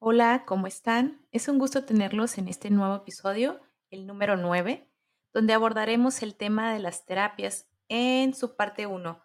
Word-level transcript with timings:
Hola, 0.00 0.44
¿cómo 0.46 0.68
están? 0.68 1.26
Es 1.32 1.48
un 1.48 1.58
gusto 1.58 1.84
tenerlos 1.84 2.38
en 2.38 2.46
este 2.46 2.70
nuevo 2.70 2.94
episodio, 2.94 3.60
el 3.90 4.06
número 4.06 4.36
9, 4.36 4.88
donde 5.32 5.52
abordaremos 5.54 6.22
el 6.22 6.36
tema 6.36 6.72
de 6.72 6.78
las 6.78 7.04
terapias 7.04 7.68
en 7.88 8.32
su 8.32 8.54
parte 8.54 8.86
1, 8.86 9.20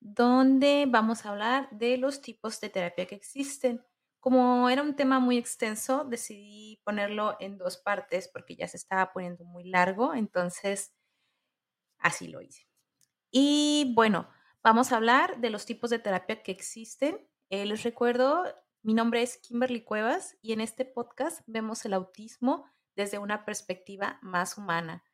donde 0.00 0.86
vamos 0.88 1.24
a 1.24 1.30
hablar 1.30 1.68
de 1.70 1.98
los 1.98 2.20
tipos 2.20 2.60
de 2.60 2.68
terapia 2.68 3.06
que 3.06 3.14
existen. 3.14 3.84
Como 4.18 4.68
era 4.70 4.82
un 4.82 4.96
tema 4.96 5.20
muy 5.20 5.38
extenso, 5.38 6.04
decidí 6.04 6.80
ponerlo 6.84 7.36
en 7.38 7.56
dos 7.56 7.76
partes 7.76 8.26
porque 8.26 8.56
ya 8.56 8.66
se 8.66 8.78
estaba 8.78 9.12
poniendo 9.12 9.44
muy 9.44 9.68
largo, 9.68 10.14
entonces 10.14 10.92
así 11.98 12.26
lo 12.26 12.42
hice. 12.42 12.66
Y 13.30 13.92
bueno, 13.94 14.28
vamos 14.64 14.90
a 14.90 14.96
hablar 14.96 15.40
de 15.40 15.50
los 15.50 15.64
tipos 15.64 15.90
de 15.90 16.00
terapia 16.00 16.42
que 16.42 16.50
existen. 16.50 17.28
Eh, 17.50 17.66
les 17.66 17.84
recuerdo, 17.84 18.44
mi 18.82 18.94
nombre 18.94 19.22
es 19.22 19.38
Kimberly 19.38 19.84
Cuevas 19.84 20.36
y 20.42 20.52
en 20.52 20.60
este 20.60 20.84
podcast 20.84 21.42
vemos 21.46 21.84
el 21.84 21.92
autismo 21.92 22.66
desde 22.96 23.18
una 23.18 23.44
perspectiva 23.44 24.18
más 24.22 24.58
humana. 24.58 25.04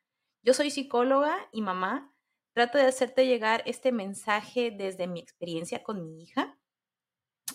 Yo 0.41 0.55
soy 0.55 0.71
psicóloga 0.71 1.37
y 1.51 1.61
mamá. 1.61 2.15
Trato 2.53 2.79
de 2.79 2.85
hacerte 2.85 3.27
llegar 3.27 3.61
este 3.67 3.91
mensaje 3.91 4.71
desde 4.71 5.05
mi 5.05 5.19
experiencia 5.19 5.83
con 5.83 6.03
mi 6.03 6.23
hija 6.23 6.57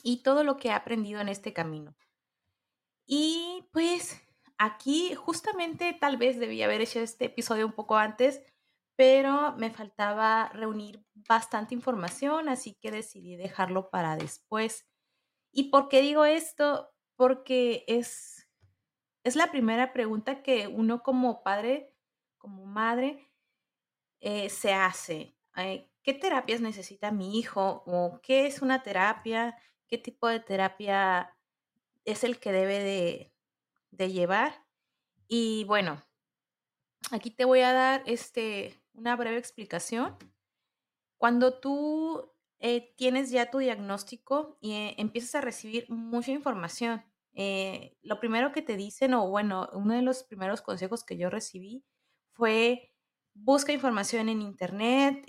y 0.04 0.22
todo 0.22 0.44
lo 0.44 0.56
que 0.56 0.68
he 0.68 0.72
aprendido 0.72 1.20
en 1.20 1.28
este 1.28 1.52
camino. 1.52 1.96
Y 3.06 3.68
pues 3.72 4.22
aquí 4.56 5.14
justamente 5.14 5.96
tal 6.00 6.16
vez 6.16 6.38
debía 6.38 6.66
haber 6.66 6.80
hecho 6.80 7.00
este 7.00 7.24
episodio 7.24 7.66
un 7.66 7.72
poco 7.72 7.96
antes, 7.96 8.40
pero 8.96 9.56
me 9.56 9.70
faltaba 9.70 10.48
reunir 10.50 11.04
bastante 11.28 11.74
información, 11.74 12.48
así 12.48 12.74
que 12.80 12.92
decidí 12.92 13.34
dejarlo 13.34 13.90
para 13.90 14.16
después. 14.16 14.86
¿Y 15.56 15.70
por 15.70 15.88
qué 15.88 16.02
digo 16.02 16.24
esto? 16.24 16.92
Porque 17.14 17.84
es, 17.86 18.48
es 19.22 19.36
la 19.36 19.52
primera 19.52 19.92
pregunta 19.92 20.42
que 20.42 20.66
uno 20.66 21.04
como 21.04 21.44
padre, 21.44 21.94
como 22.38 22.66
madre, 22.66 23.30
eh, 24.18 24.50
se 24.50 24.74
hace. 24.74 25.36
Eh, 25.56 25.88
¿Qué 26.02 26.12
terapias 26.12 26.60
necesita 26.60 27.12
mi 27.12 27.38
hijo? 27.38 27.84
¿O 27.86 28.20
qué 28.20 28.46
es 28.46 28.62
una 28.62 28.82
terapia? 28.82 29.56
¿Qué 29.86 29.96
tipo 29.96 30.26
de 30.26 30.40
terapia 30.40 31.36
es 32.04 32.24
el 32.24 32.40
que 32.40 32.50
debe 32.50 32.80
de, 32.80 33.32
de 33.92 34.10
llevar? 34.10 34.66
Y 35.28 35.62
bueno, 35.66 36.02
aquí 37.12 37.30
te 37.30 37.44
voy 37.44 37.60
a 37.60 37.72
dar 37.72 38.02
este, 38.06 38.82
una 38.92 39.14
breve 39.14 39.38
explicación. 39.38 40.16
Cuando 41.16 41.60
tú 41.60 42.33
eh, 42.66 42.94
tienes 42.96 43.30
ya 43.30 43.50
tu 43.50 43.58
diagnóstico 43.58 44.56
y 44.62 44.72
eh, 44.72 44.94
empiezas 44.96 45.34
a 45.34 45.42
recibir 45.42 45.84
mucha 45.90 46.30
información, 46.30 47.04
eh, 47.34 47.98
lo 48.00 48.18
primero 48.20 48.52
que 48.52 48.62
te 48.62 48.78
dicen, 48.78 49.12
o 49.12 49.28
bueno, 49.28 49.68
uno 49.74 49.92
de 49.92 50.00
los 50.00 50.22
primeros 50.22 50.62
consejos 50.62 51.04
que 51.04 51.18
yo 51.18 51.28
recibí 51.28 51.84
fue 52.32 52.94
busca 53.34 53.74
información 53.74 54.30
en 54.30 54.40
internet, 54.40 55.26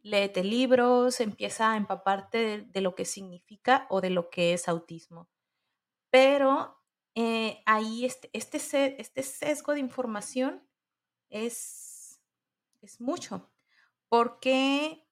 léete 0.00 0.42
libros, 0.42 1.20
empieza 1.20 1.70
a 1.70 1.76
empaparte 1.76 2.38
de, 2.38 2.62
de, 2.62 2.80
lo 2.80 2.96
que 2.96 3.04
significa 3.04 3.86
o 3.88 4.00
de 4.00 4.10
lo 4.10 4.28
que 4.28 4.52
es 4.52 4.68
autismo. 4.68 5.28
Pero 6.10 6.82
ahí 7.66 8.04
este, 8.04 8.30
este, 8.32 9.00
este 9.00 9.22
sesgo 9.22 9.74
de 9.74 9.78
información 9.78 10.68
es, 11.28 12.20
es 12.82 13.00
mucho, 13.00 13.48
porque 14.08 15.05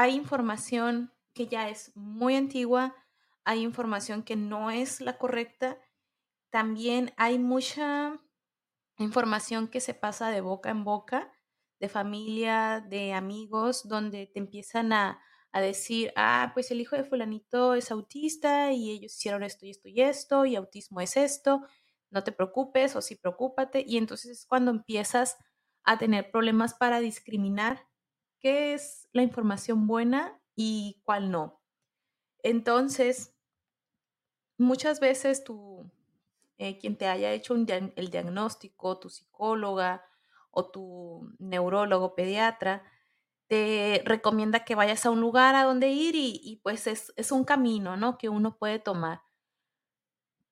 hay 0.00 0.14
información 0.14 1.12
que 1.34 1.46
ya 1.46 1.68
es 1.68 1.92
muy 1.94 2.34
antigua, 2.34 2.96
hay 3.44 3.60
información 3.60 4.22
que 4.22 4.34
no 4.34 4.70
es 4.70 5.02
la 5.02 5.18
correcta, 5.18 5.78
también 6.48 7.12
hay 7.18 7.38
mucha 7.38 8.18
información 8.96 9.68
que 9.68 9.80
se 9.82 9.92
pasa 9.92 10.30
de 10.30 10.40
boca 10.40 10.70
en 10.70 10.84
boca, 10.84 11.30
de 11.80 11.90
familia, 11.90 12.80
de 12.88 13.12
amigos, 13.12 13.86
donde 13.88 14.26
te 14.26 14.38
empiezan 14.38 14.94
a, 14.94 15.20
a 15.52 15.60
decir, 15.60 16.14
ah, 16.16 16.52
pues 16.54 16.70
el 16.70 16.80
hijo 16.80 16.96
de 16.96 17.04
fulanito 17.04 17.74
es 17.74 17.90
autista 17.90 18.72
y 18.72 18.90
ellos 18.90 19.14
hicieron 19.16 19.42
esto 19.42 19.66
y 19.66 19.70
esto 19.70 19.88
y 19.90 20.00
esto, 20.00 20.46
y 20.46 20.56
autismo 20.56 21.02
es 21.02 21.18
esto, 21.18 21.66
no 22.10 22.24
te 22.24 22.32
preocupes 22.32 22.96
o 22.96 23.02
sí 23.02 23.16
preocúpate. 23.16 23.84
Y 23.86 23.98
entonces 23.98 24.30
es 24.30 24.46
cuando 24.46 24.70
empiezas 24.70 25.36
a 25.84 25.98
tener 25.98 26.30
problemas 26.30 26.72
para 26.72 27.00
discriminar 27.00 27.89
qué 28.40 28.74
es 28.74 29.08
la 29.12 29.22
información 29.22 29.86
buena 29.86 30.40
y 30.56 31.00
cuál 31.04 31.30
no. 31.30 31.60
Entonces, 32.42 33.34
muchas 34.58 35.00
veces 35.00 35.44
tú, 35.44 35.90
eh, 36.58 36.78
quien 36.78 36.96
te 36.96 37.06
haya 37.06 37.32
hecho 37.32 37.54
el 37.54 38.10
diagnóstico, 38.10 38.98
tu 38.98 39.08
psicóloga 39.08 40.04
o 40.50 40.70
tu 40.70 41.34
neurólogo 41.38 42.14
pediatra, 42.14 42.82
te 43.46 44.02
recomienda 44.04 44.64
que 44.64 44.76
vayas 44.76 45.04
a 45.04 45.10
un 45.10 45.20
lugar 45.20 45.56
a 45.56 45.64
donde 45.64 45.88
ir 45.88 46.14
y, 46.14 46.40
y 46.42 46.56
pues 46.62 46.86
es, 46.86 47.12
es, 47.16 47.32
un 47.32 47.44
camino, 47.44 47.96
¿no? 47.96 48.16
Que 48.16 48.28
uno 48.28 48.56
puede 48.56 48.78
tomar. 48.78 49.22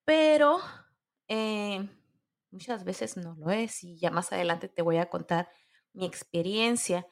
Pero 0.05 0.59
eh, 1.28 1.88
muchas 2.50 2.84
veces 2.84 3.16
no 3.16 3.37
lo 3.37 3.50
es 3.50 3.84
y 3.84 3.99
ya 3.99 4.10
más 4.10 4.32
adelante 4.32 4.69
te 4.69 4.82
voy 4.82 4.97
a 4.97 5.09
contar 5.10 5.49
mi 5.93 6.06
experiencia. 6.06 7.06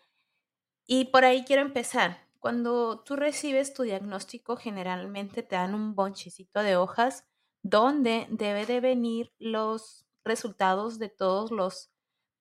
Y 0.86 1.06
por 1.06 1.24
ahí 1.24 1.44
quiero 1.44 1.62
empezar. 1.62 2.26
Cuando 2.38 3.00
tú 3.00 3.16
recibes 3.16 3.74
tu 3.74 3.82
diagnóstico, 3.82 4.56
generalmente 4.56 5.42
te 5.42 5.56
dan 5.56 5.74
un 5.74 5.94
bonchecito 5.94 6.62
de 6.62 6.76
hojas 6.76 7.24
donde 7.62 8.26
debe 8.30 8.66
de 8.66 8.80
venir 8.80 9.34
los 9.38 10.06
resultados 10.24 10.98
de 10.98 11.08
todos 11.08 11.50
los 11.50 11.90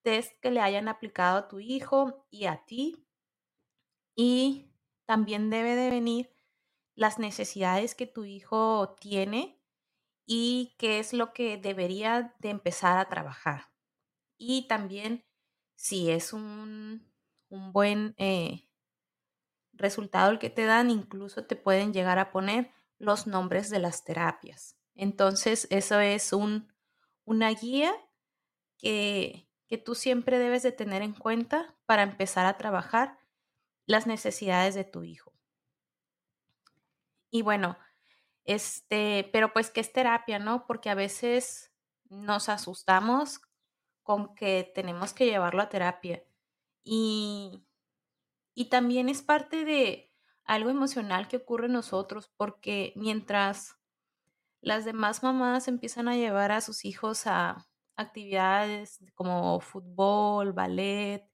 test 0.03 0.39
que 0.41 0.51
le 0.51 0.61
hayan 0.61 0.87
aplicado 0.87 1.39
a 1.39 1.47
tu 1.47 1.59
hijo 1.59 2.27
y 2.29 2.45
a 2.45 2.63
ti. 2.65 3.07
Y 4.15 4.71
también 5.05 5.49
debe 5.49 5.75
de 5.75 5.89
venir 5.89 6.31
las 6.93 7.17
necesidades 7.17 7.95
que 7.95 8.05
tu 8.05 8.25
hijo 8.25 8.95
tiene 8.99 9.59
y 10.27 10.75
qué 10.77 10.99
es 10.99 11.13
lo 11.13 11.33
que 11.33 11.57
debería 11.57 12.35
de 12.39 12.49
empezar 12.49 12.99
a 12.99 13.09
trabajar. 13.09 13.71
Y 14.37 14.67
también 14.67 15.25
si 15.75 16.11
es 16.11 16.33
un, 16.33 17.11
un 17.49 17.71
buen 17.71 18.15
eh, 18.17 18.67
resultado 19.73 20.31
el 20.31 20.39
que 20.39 20.49
te 20.49 20.65
dan, 20.65 20.89
incluso 20.89 21.45
te 21.45 21.55
pueden 21.55 21.93
llegar 21.93 22.19
a 22.19 22.31
poner 22.31 22.71
los 22.97 23.27
nombres 23.27 23.69
de 23.69 23.79
las 23.79 24.03
terapias. 24.03 24.77
Entonces, 24.95 25.67
eso 25.69 25.99
es 25.99 26.33
un, 26.33 26.73
una 27.25 27.49
guía 27.49 27.93
que, 28.77 29.49
que 29.67 29.77
tú 29.77 29.95
siempre 29.95 30.39
debes 30.39 30.63
de 30.63 30.71
tener 30.71 31.01
en 31.01 31.13
cuenta 31.13 31.75
para 31.85 32.03
empezar 32.03 32.45
a 32.45 32.57
trabajar 32.57 33.19
las 33.85 34.07
necesidades 34.07 34.75
de 34.75 34.83
tu 34.83 35.03
hijo. 35.03 35.33
Y 37.29 37.41
bueno, 37.41 37.77
este, 38.45 39.29
pero 39.33 39.51
pues 39.51 39.69
que 39.69 39.81
es 39.81 39.91
terapia, 39.91 40.39
¿no? 40.39 40.65
Porque 40.67 40.89
a 40.89 40.95
veces 40.95 41.73
nos 42.05 42.47
asustamos 42.49 43.41
con 44.03 44.35
que 44.35 44.71
tenemos 44.75 45.13
que 45.13 45.25
llevarlo 45.25 45.61
a 45.61 45.69
terapia. 45.69 46.23
Y, 46.85 47.65
y 48.53 48.69
también 48.69 49.09
es 49.09 49.21
parte 49.23 49.65
de 49.65 50.13
algo 50.45 50.69
emocional 50.69 51.27
que 51.27 51.37
ocurre 51.37 51.65
en 51.65 51.73
nosotros, 51.73 52.31
porque 52.37 52.93
mientras 52.95 53.77
las 54.61 54.85
demás 54.85 55.23
mamás 55.23 55.67
empiezan 55.67 56.07
a 56.07 56.15
llevar 56.15 56.51
a 56.51 56.61
sus 56.61 56.85
hijos 56.85 57.27
a 57.27 57.67
actividades 57.97 58.99
como 59.15 59.59
fútbol, 59.59 60.53
ballet, 60.53 61.27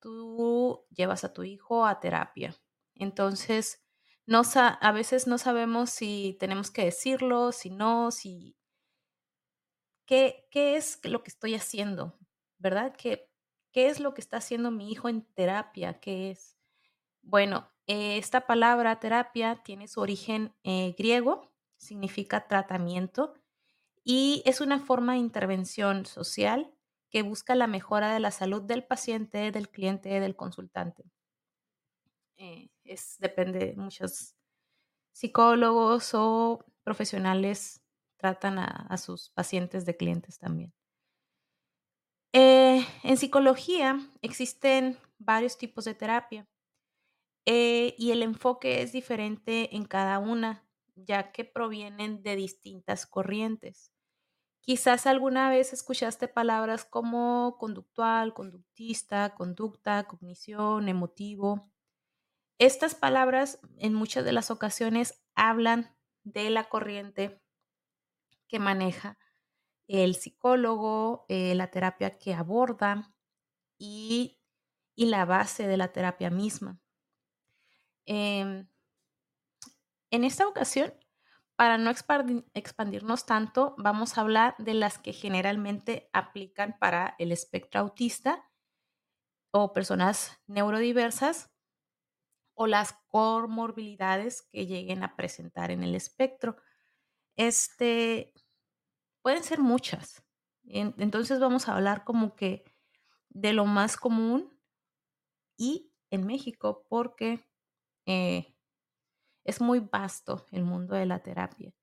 tú 0.00 0.84
llevas 0.90 1.24
a 1.24 1.32
tu 1.32 1.44
hijo 1.44 1.86
a 1.86 2.00
terapia. 2.00 2.54
Entonces, 2.94 3.82
no 4.26 4.42
a 4.54 4.92
veces 4.92 5.26
no 5.26 5.38
sabemos 5.38 5.90
si 5.90 6.36
tenemos 6.40 6.70
que 6.70 6.84
decirlo, 6.84 7.52
si 7.52 7.70
no, 7.70 8.10
si... 8.10 8.56
¿Qué, 10.06 10.46
qué 10.50 10.76
es 10.76 11.00
lo 11.04 11.22
que 11.22 11.30
estoy 11.30 11.54
haciendo? 11.54 12.18
¿Verdad? 12.58 12.94
¿Qué, 12.96 13.31
¿Qué 13.72 13.88
es 13.88 14.00
lo 14.00 14.14
que 14.14 14.20
está 14.20 14.38
haciendo 14.38 14.70
mi 14.70 14.90
hijo 14.90 15.08
en 15.08 15.22
terapia? 15.34 15.98
¿Qué 16.00 16.30
es? 16.30 16.56
Bueno, 17.22 17.70
eh, 17.86 18.18
esta 18.18 18.46
palabra 18.46 19.00
terapia 19.00 19.62
tiene 19.64 19.88
su 19.88 20.00
origen 20.00 20.54
eh, 20.64 20.94
griego, 20.98 21.52
significa 21.78 22.48
tratamiento 22.48 23.34
y 24.04 24.42
es 24.46 24.60
una 24.60 24.80
forma 24.80 25.14
de 25.14 25.20
intervención 25.20 26.06
social 26.06 26.74
que 27.10 27.22
busca 27.22 27.54
la 27.56 27.66
mejora 27.68 28.12
de 28.14 28.20
la 28.20 28.30
salud 28.30 28.62
del 28.62 28.84
paciente, 28.84 29.52
del 29.52 29.70
cliente, 29.70 30.20
del 30.20 30.36
consultante. 30.36 31.04
Eh, 32.36 32.70
es, 32.84 33.16
depende, 33.18 33.74
muchos 33.76 34.34
psicólogos 35.12 36.12
o 36.14 36.64
profesionales 36.84 37.82
tratan 38.18 38.58
a, 38.60 38.66
a 38.66 38.98
sus 38.98 39.30
pacientes 39.30 39.86
de 39.86 39.96
clientes 39.96 40.38
también. 40.38 40.74
Eh, 42.32 42.86
en 43.02 43.16
psicología 43.18 44.00
existen 44.22 44.98
varios 45.18 45.58
tipos 45.58 45.84
de 45.84 45.94
terapia 45.94 46.48
eh, 47.46 47.94
y 47.98 48.12
el 48.12 48.22
enfoque 48.22 48.82
es 48.82 48.92
diferente 48.92 49.76
en 49.76 49.84
cada 49.84 50.18
una. 50.18 50.64
ya 50.94 51.32
que 51.32 51.44
provienen 51.46 52.22
de 52.22 52.36
distintas 52.36 53.06
corrientes. 53.06 53.92
Quizás 54.60 55.06
alguna 55.06 55.50
vez 55.50 55.72
escuchaste 55.72 56.28
palabras 56.28 56.84
como 56.84 57.56
conductual, 57.58 58.34
conductista, 58.34 59.34
conducta, 59.34 60.04
cognición, 60.04 60.88
emotivo. 60.88 61.72
Estas 62.58 62.94
palabras 62.94 63.58
en 63.78 63.94
muchas 63.94 64.24
de 64.24 64.32
las 64.32 64.50
ocasiones 64.50 65.20
hablan 65.34 65.96
de 66.24 66.50
la 66.50 66.68
corriente 66.68 67.42
que 68.48 68.58
maneja 68.58 69.18
el 69.88 70.14
psicólogo, 70.14 71.26
eh, 71.28 71.54
la 71.54 71.70
terapia 71.70 72.18
que 72.18 72.34
aborda 72.34 73.14
y, 73.78 74.38
la 74.96 75.24
base 75.24 75.66
de 75.66 75.76
la 75.76 75.92
terapia 75.92 76.30
misma. 76.30 76.80
Em, 78.06 78.68
en 80.10 80.24
esta 80.24 80.46
ocasión, 80.46 80.94
para 81.56 81.78
no 81.78 81.90
expandirnos 81.90 83.26
tanto, 83.26 83.74
vamos 83.78 84.16
a 84.16 84.20
hablar 84.20 84.54
de 84.58 84.74
las 84.74 84.98
que 84.98 85.12
generalmente 85.12 86.08
aplican 86.12 86.76
para 86.78 87.16
el 87.18 87.32
espectro 87.32 87.80
autista 87.80 88.48
o 89.50 89.72
personas 89.72 90.40
neurodiversas 90.46 91.50
o 92.54 92.66
las 92.66 92.94
comorbilidades 93.08 94.42
que 94.42 94.66
lleguen 94.66 95.02
a 95.02 95.16
presentar 95.16 95.70
en 95.70 95.82
el 95.82 95.94
espectro. 95.94 96.56
Este, 97.36 98.32
pueden 99.22 99.42
ser 99.42 99.60
muchas. 99.60 100.22
Entonces 100.64 101.40
vamos 101.40 101.68
a 101.68 101.76
hablar 101.76 102.04
como 102.04 102.36
que 102.36 102.64
de 103.30 103.52
lo 103.52 103.64
más 103.64 103.96
común 103.96 104.52
y 105.56 105.92
en 106.10 106.26
México 106.26 106.84
porque 106.88 107.40
eh, 108.06 108.54
es 109.44 109.60
muy 109.60 109.80
vasto 109.80 110.46
el 110.50 110.64
mundo 110.64 110.94
de 110.94 111.06
la 111.06 111.20
terapia. 111.20 111.74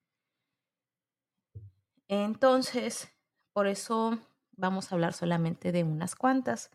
Entonces, 2.07 3.09
por 3.53 3.67
eso 3.67 4.17
vamos 4.51 4.91
a 4.91 4.95
hablar 4.95 5.13
solamente 5.13 5.71
de 5.71 5.83
unas 5.83 6.15
cuantas. 6.15 6.71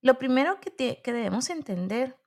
Lo 0.00 0.18
primero 0.18 0.60
que, 0.60 1.00
que 1.02 1.12
debemos 1.12 1.50
entender, 1.50 2.18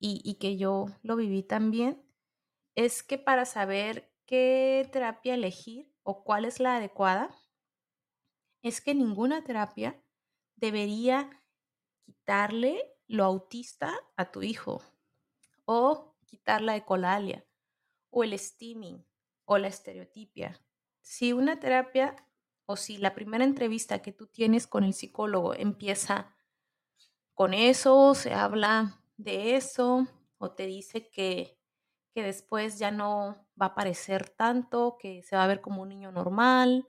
y, 0.00 0.20
y, 0.24 0.34
que 0.34 0.58
yo 0.58 0.86
lo 1.02 1.16
viví 1.16 1.42
también, 1.42 2.04
es 2.74 3.02
que 3.02 3.16
para 3.16 3.46
saber 3.46 4.12
qué 4.26 4.86
terapia 4.92 5.34
elegir 5.34 5.93
o 6.04 6.22
cuál 6.22 6.44
es 6.44 6.60
la 6.60 6.76
adecuada, 6.76 7.34
es 8.62 8.80
que 8.80 8.94
ninguna 8.94 9.42
terapia 9.42 10.00
debería 10.56 11.28
quitarle 12.04 12.96
lo 13.06 13.24
autista 13.24 13.92
a 14.16 14.30
tu 14.30 14.42
hijo 14.42 14.82
o 15.64 16.16
quitar 16.26 16.60
la 16.62 16.76
ecolalia 16.76 17.44
o 18.10 18.24
el 18.24 18.38
steaming 18.38 19.04
o 19.44 19.58
la 19.58 19.68
estereotipia. 19.68 20.60
Si 21.00 21.32
una 21.32 21.58
terapia 21.60 22.16
o 22.66 22.76
si 22.76 22.96
la 22.96 23.14
primera 23.14 23.44
entrevista 23.44 24.00
que 24.00 24.12
tú 24.12 24.26
tienes 24.26 24.66
con 24.66 24.84
el 24.84 24.94
psicólogo 24.94 25.54
empieza 25.54 26.34
con 27.34 27.52
eso, 27.52 28.14
se 28.14 28.32
habla 28.32 29.02
de 29.16 29.56
eso 29.56 30.06
o 30.38 30.52
te 30.52 30.66
dice 30.66 31.10
que, 31.10 31.58
que 32.14 32.22
después 32.22 32.78
ya 32.78 32.90
no 32.90 33.46
va 33.60 33.66
a 33.66 33.74
parecer 33.74 34.30
tanto, 34.30 34.96
que 34.98 35.22
se 35.22 35.36
va 35.36 35.44
a 35.44 35.48
ver 35.48 35.60
como 35.60 35.82
un 35.82 35.88
niño 35.88 36.12
normal, 36.12 36.86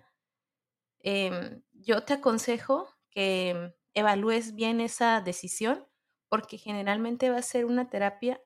em, 1.00 1.64
yo 1.74 2.04
te 2.04 2.14
aconsejo 2.14 2.90
que 3.10 3.76
evalúes 3.94 4.56
bien 4.56 4.82
esa 4.82 5.22
decisión 5.22 5.88
porque 6.30 6.58
generalmente 6.58 7.30
va 7.30 7.38
a 7.38 7.42
ser 7.42 7.66
una 7.66 7.90
terapia 7.90 8.42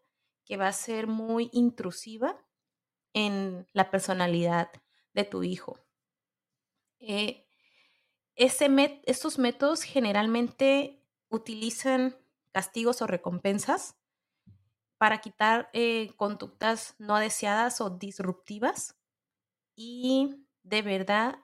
que 0.45 0.57
va 0.57 0.67
a 0.67 0.73
ser 0.73 1.07
muy 1.07 1.49
intrusiva 1.53 2.37
en 3.13 3.67
la 3.73 3.91
personalidad 3.91 4.69
de 5.13 5.23
tu 5.23 5.43
hijo. 5.43 5.79
Eh, 6.99 7.45
estos 8.35 9.37
métodos 9.37 9.83
generalmente 9.83 11.03
utilizan 11.29 12.17
castigos 12.51 13.01
o 13.01 13.07
recompensas 13.07 13.98
para 14.99 15.19
quitar 15.21 15.69
eh, 15.73 16.11
conductas 16.17 16.93
no 16.99 17.17
deseadas 17.17 17.79
o 17.81 17.89
disruptivas 17.89 18.99
y 19.75 20.45
de 20.63 20.81
verdad 20.81 21.39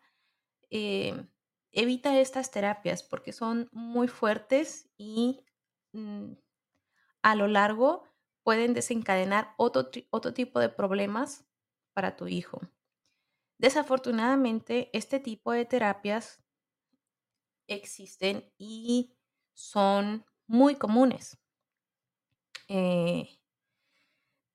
eh, 0.69 1.25
evita 1.71 2.19
estas 2.19 2.51
terapias 2.51 3.01
porque 3.01 3.31
son 3.31 3.69
muy 3.71 4.09
fuertes 4.09 4.89
y 4.97 5.45
mm, 5.93 6.33
a 7.21 7.35
lo 7.35 7.47
largo 7.47 8.03
pueden 8.43 8.73
desencadenar 8.73 9.53
otro, 9.57 9.89
otro 10.09 10.33
tipo 10.33 10.59
de 10.59 10.69
problemas 10.69 11.45
para 11.93 12.17
tu 12.17 12.27
hijo. 12.27 12.59
Desafortunadamente, 13.57 14.89
este 14.91 15.21
tipo 15.21 15.53
de 15.53 15.63
terapias 15.63 16.43
existen 17.67 18.51
y 18.57 19.15
son 19.53 20.25
muy 20.45 20.75
comunes. 20.75 21.37
Eh, 22.67 23.29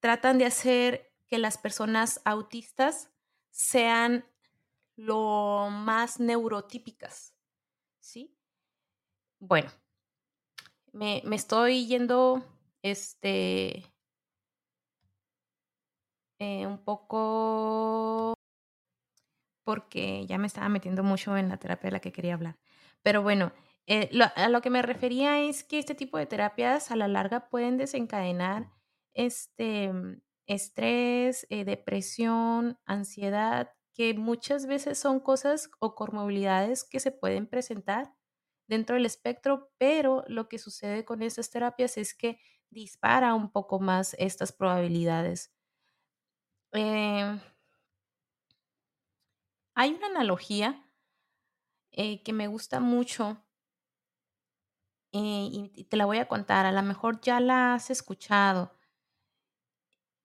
tratan 0.01 0.39
de 0.39 0.47
hacer 0.47 1.13
que 1.29 1.39
las 1.39 1.59
personas 1.59 2.21
autistas 2.25 3.11
sean 3.51 4.25
lo 4.97 5.69
más 5.71 6.21
neurotípicas, 6.21 7.35
¿sí? 8.01 8.37
Bueno, 9.39 9.71
me, 10.93 11.23
me 11.25 11.37
estoy 11.37 11.87
yendo 11.87 12.45
este, 12.83 13.85
eh, 16.39 16.67
un 16.67 16.79
poco 16.79 18.35
porque 19.65 20.27
ya 20.27 20.39
me 20.39 20.47
estaba 20.47 20.69
metiendo 20.69 21.03
mucho 21.03 21.37
en 21.37 21.49
la 21.49 21.59
terapia 21.59 21.89
de 21.89 21.93
la 21.93 22.01
que 22.01 22.13
quería 22.13 22.35
hablar. 22.35 22.59
Pero 23.03 23.23
bueno, 23.23 23.53
eh, 23.87 24.11
a 24.35 24.49
lo 24.49 24.61
que 24.63 24.71
me 24.71 24.83
refería 24.83 25.41
es 25.41 25.65
que 25.65 25.79
este 25.79 25.95
tipo 25.95 26.19
de 26.19 26.27
terapias 26.27 26.91
a 26.91 26.97
la 26.97 27.09
larga 27.09 27.49
pueden 27.49 27.77
desencadenar 27.77 28.71
este 29.15 29.93
estrés, 30.47 31.47
eh, 31.51 31.65
depresión, 31.65 32.79
ansiedad, 32.87 33.73
que 33.95 34.15
muchas 34.15 34.67
veces 34.67 34.99
son 34.99 35.21
cosas 35.21 35.71
o 35.81 35.95
comorbilidades 35.95 36.85
que 36.85 37.01
se 37.01 37.13
pueden 37.13 37.47
presentar 37.47 38.15
dentro 38.69 38.97
del 38.97 39.07
espectro, 39.07 39.71
pero 39.79 40.25
lo 40.29 40.49
que 40.49 40.59
sucede 40.59 41.05
con 41.05 41.23
estas 41.23 41.51
terapias 41.51 41.97
es 41.99 42.15
que 42.15 42.41
dispara 42.71 43.35
un 43.35 43.51
poco 43.53 43.81
más 43.81 44.15
estas 44.19 44.53
probabilidades. 44.53 45.53
Em, 46.73 47.41
hay 49.75 49.91
una 49.95 50.07
analogía 50.07 50.85
eh, 51.93 52.23
que 52.25 52.33
me 52.33 52.49
gusta 52.49 52.81
mucho 52.81 53.45
eh, 55.13 55.49
y 55.75 55.85
te 55.85 55.97
la 55.97 56.07
voy 56.07 56.19
a 56.19 56.29
contar. 56.29 56.67
A 56.67 56.73
lo 56.73 56.83
mejor 56.83 57.21
ya 57.21 57.41
la 57.41 57.75
has 57.75 57.91
escuchado. 57.91 58.73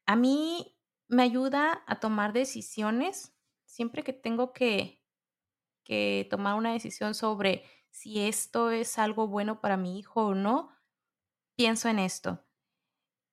A 0.05 0.15
mí 0.15 0.77
me 1.07 1.23
ayuda 1.23 1.83
a 1.87 1.99
tomar 1.99 2.33
decisiones 2.33 3.35
siempre 3.65 4.03
que 4.03 4.13
tengo 4.13 4.53
que, 4.53 5.03
que 5.83 6.27
tomar 6.29 6.55
una 6.55 6.73
decisión 6.73 7.15
sobre 7.15 7.63
si 7.91 8.21
esto 8.21 8.71
es 8.71 8.97
algo 8.99 9.27
bueno 9.27 9.61
para 9.61 9.77
mi 9.77 9.99
hijo 9.99 10.27
o 10.27 10.35
no, 10.35 10.71
pienso 11.55 11.89
en 11.89 11.99
esto. 11.99 12.45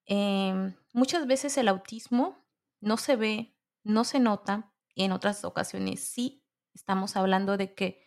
Em, 0.07 0.75
muchas 0.93 1.27
veces 1.27 1.57
el 1.59 1.69
autismo 1.69 2.45
no 2.81 2.97
se 2.97 3.17
ve, 3.17 3.57
no 3.85 4.05
se 4.05 4.21
nota, 4.21 4.73
y 4.95 5.05
en 5.05 5.13
otras 5.13 5.45
ocasiones 5.45 6.01
sí 6.01 6.45
estamos 6.75 7.17
hablando 7.17 7.57
de 7.57 7.75
que 7.75 8.05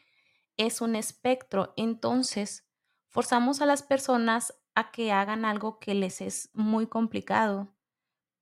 es 0.57 0.81
un 0.81 0.95
espectro. 0.95 1.73
Entonces, 1.77 2.67
forzamos 3.09 3.61
a 3.61 3.65
las 3.65 3.83
personas 3.83 4.53
a 4.75 4.91
que 4.91 5.11
hagan 5.11 5.45
algo 5.45 5.79
que 5.79 5.95
les 5.95 6.21
es 6.21 6.49
muy 6.53 6.87
complicado. 6.87 7.74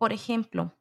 Por 0.03 0.11
ejemplo, 0.11 0.77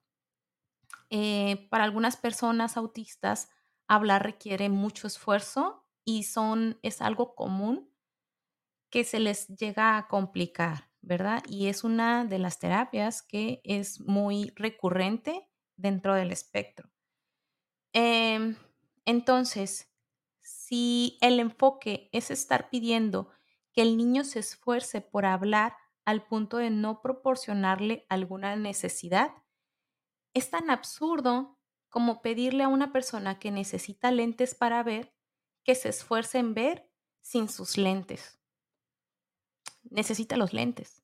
eh, 1.11 1.69
para 1.71 1.85
algunas 1.85 2.17
personas 2.17 2.77
autistas, 2.77 3.51
hablar 3.87 4.23
requiere 4.25 4.69
mucho 4.69 5.07
esfuerzo 5.07 5.87
y 6.05 6.25
son, 6.25 6.79
es 6.83 7.01
algo 7.03 7.35
común 7.35 7.91
que 8.91 9.05
se 9.05 9.19
les 9.21 9.49
llega 9.49 9.97
a 9.97 10.07
complicar, 10.09 10.91
¿verdad? 11.01 11.43
Y 11.49 11.67
es 11.69 11.83
una 11.85 12.25
de 12.25 12.39
las 12.39 12.59
terapias 12.61 13.23
que 13.23 13.61
es 13.65 14.01
muy 14.01 14.53
recurrente 14.57 15.49
dentro 15.77 16.15
del 16.15 16.31
espectro. 16.31 16.91
Em, 17.93 18.57
entonces, 19.05 19.91
si 20.41 21.19
el 21.21 21.41
enfoque 21.41 22.09
es 22.13 22.31
estar 22.31 22.71
pidiendo 22.71 23.31
que 23.73 23.83
el 23.83 23.97
niño 23.97 24.25
se 24.25 24.41
esfuerce 24.41 25.01
por 25.01 25.27
hablar 25.27 25.75
al 26.05 26.27
punto 26.27 26.57
de 26.57 26.71
no 26.71 27.01
proporcionarle 27.01 28.07
alguna 28.09 28.57
necesidad, 28.57 29.33
es 30.35 30.51
tan 30.51 30.71
absurdo 30.71 31.59
como 31.89 32.23
pedirle 32.23 32.65
a 32.65 32.69
una 32.69 32.93
persona 32.93 33.39
que 33.39 33.51
necesita 33.51 34.11
lentes 34.11 34.55
para 34.55 34.83
ver 34.83 35.15
que 35.65 35.75
se 35.75 35.91
esfuerce 35.91 36.39
en 36.39 36.55
ver 36.55 36.91
sin 37.21 37.49
sus 37.49 37.77
lentes. 37.77 38.41
Necesita 39.83 40.37
los 40.37 40.53
lentes. 40.53 41.03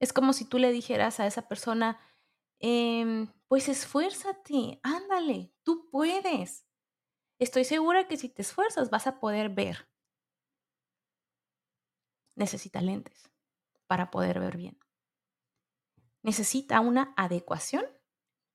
Es 0.00 0.12
como 0.12 0.32
si 0.32 0.44
tú 0.44 0.58
le 0.58 0.72
dijeras 0.72 1.20
a 1.20 1.26
esa 1.26 1.46
persona, 1.48 2.00
em, 2.58 3.28
pues 3.48 3.68
esfuérzate, 3.68 4.80
ándale, 4.82 5.52
tú 5.62 5.88
puedes. 5.90 6.66
Estoy 7.38 7.64
segura 7.64 8.08
que 8.08 8.16
si 8.16 8.28
te 8.28 8.42
esfuerzas 8.42 8.90
vas 8.90 9.06
a 9.06 9.20
poder 9.20 9.50
ver. 9.50 9.88
Necesita 12.34 12.80
lentes 12.80 13.28
para 13.88 14.12
poder 14.12 14.38
ver 14.38 14.56
bien. 14.56 14.78
Necesita 16.22 16.80
una 16.80 17.12
adecuación, 17.16 17.84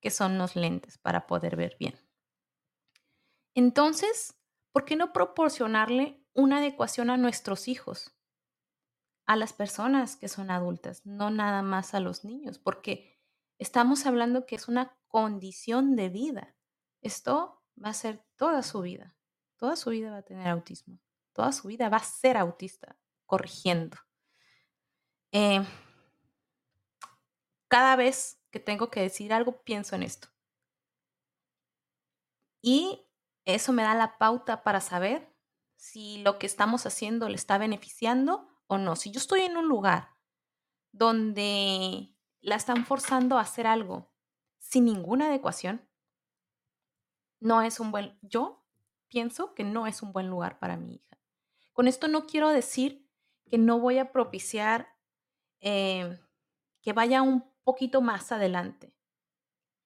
que 0.01 0.11
son 0.11 0.37
los 0.37 0.55
lentes 0.55 0.97
para 0.97 1.27
poder 1.27 1.55
ver 1.55 1.75
bien. 1.79 1.95
Entonces, 3.55 4.39
¿por 4.71 4.85
qué 4.85 4.95
no 4.95 5.13
proporcionarle 5.13 6.25
una 6.33 6.57
adecuación 6.57 7.09
a 7.09 7.17
nuestros 7.17 7.67
hijos? 7.67 8.15
A 9.25 9.35
las 9.35 9.53
personas 9.53 10.15
que 10.15 10.27
son 10.27 10.51
adultas, 10.51 11.05
no 11.05 11.29
nada 11.29 11.61
más 11.61 11.93
a 11.93 11.99
los 11.99 12.25
niños, 12.25 12.59
porque 12.59 13.21
estamos 13.57 14.05
hablando 14.05 14.45
que 14.45 14.55
es 14.55 14.67
una 14.67 14.97
condición 15.07 15.95
de 15.95 16.09
vida. 16.09 16.55
Esto 17.01 17.63
va 17.81 17.89
a 17.89 17.93
ser 17.93 18.25
toda 18.35 18.63
su 18.63 18.81
vida. 18.81 19.15
Toda 19.57 19.77
su 19.77 19.91
vida 19.91 20.11
va 20.11 20.17
a 20.17 20.23
tener 20.23 20.47
autismo. 20.47 20.99
Toda 21.31 21.51
su 21.51 21.69
vida 21.69 21.89
va 21.89 21.97
a 21.97 22.03
ser 22.03 22.37
autista, 22.37 22.99
corrigiendo. 23.25 23.97
Eh, 25.33 25.65
cada 27.67 27.95
vez 27.95 28.39
que 28.51 28.59
tengo 28.59 28.91
que 28.91 29.01
decir 29.01 29.33
algo, 29.33 29.63
pienso 29.63 29.95
en 29.95 30.03
esto. 30.03 30.27
Y 32.61 33.01
eso 33.45 33.73
me 33.73 33.81
da 33.81 33.95
la 33.95 34.19
pauta 34.19 34.63
para 34.63 34.79
saber 34.79 35.35
si 35.75 36.19
lo 36.19 36.37
que 36.37 36.45
estamos 36.45 36.85
haciendo 36.85 37.27
le 37.27 37.35
está 37.35 37.57
beneficiando 37.57 38.47
o 38.67 38.77
no. 38.77 38.95
Si 38.95 39.11
yo 39.11 39.17
estoy 39.17 39.41
en 39.41 39.57
un 39.57 39.67
lugar 39.67 40.11
donde 40.91 42.15
la 42.39 42.55
están 42.55 42.85
forzando 42.85 43.37
a 43.37 43.41
hacer 43.41 43.65
algo 43.65 44.13
sin 44.59 44.85
ninguna 44.85 45.25
adecuación, 45.25 45.89
no 47.39 47.63
es 47.63 47.79
un 47.79 47.91
buen, 47.91 48.17
yo 48.21 48.63
pienso 49.07 49.55
que 49.55 49.63
no 49.63 49.87
es 49.87 50.03
un 50.03 50.13
buen 50.13 50.29
lugar 50.29 50.59
para 50.59 50.77
mi 50.77 50.95
hija. 50.95 51.19
Con 51.73 51.87
esto 51.87 52.07
no 52.07 52.27
quiero 52.27 52.49
decir 52.49 53.09
que 53.49 53.57
no 53.57 53.79
voy 53.79 53.97
a 53.97 54.11
propiciar 54.11 54.92
eh, 55.63 56.19
que 56.81 56.93
vaya 56.93 57.21
un 57.21 57.49
poquito 57.63 58.01
más 58.01 58.31
adelante, 58.33 58.93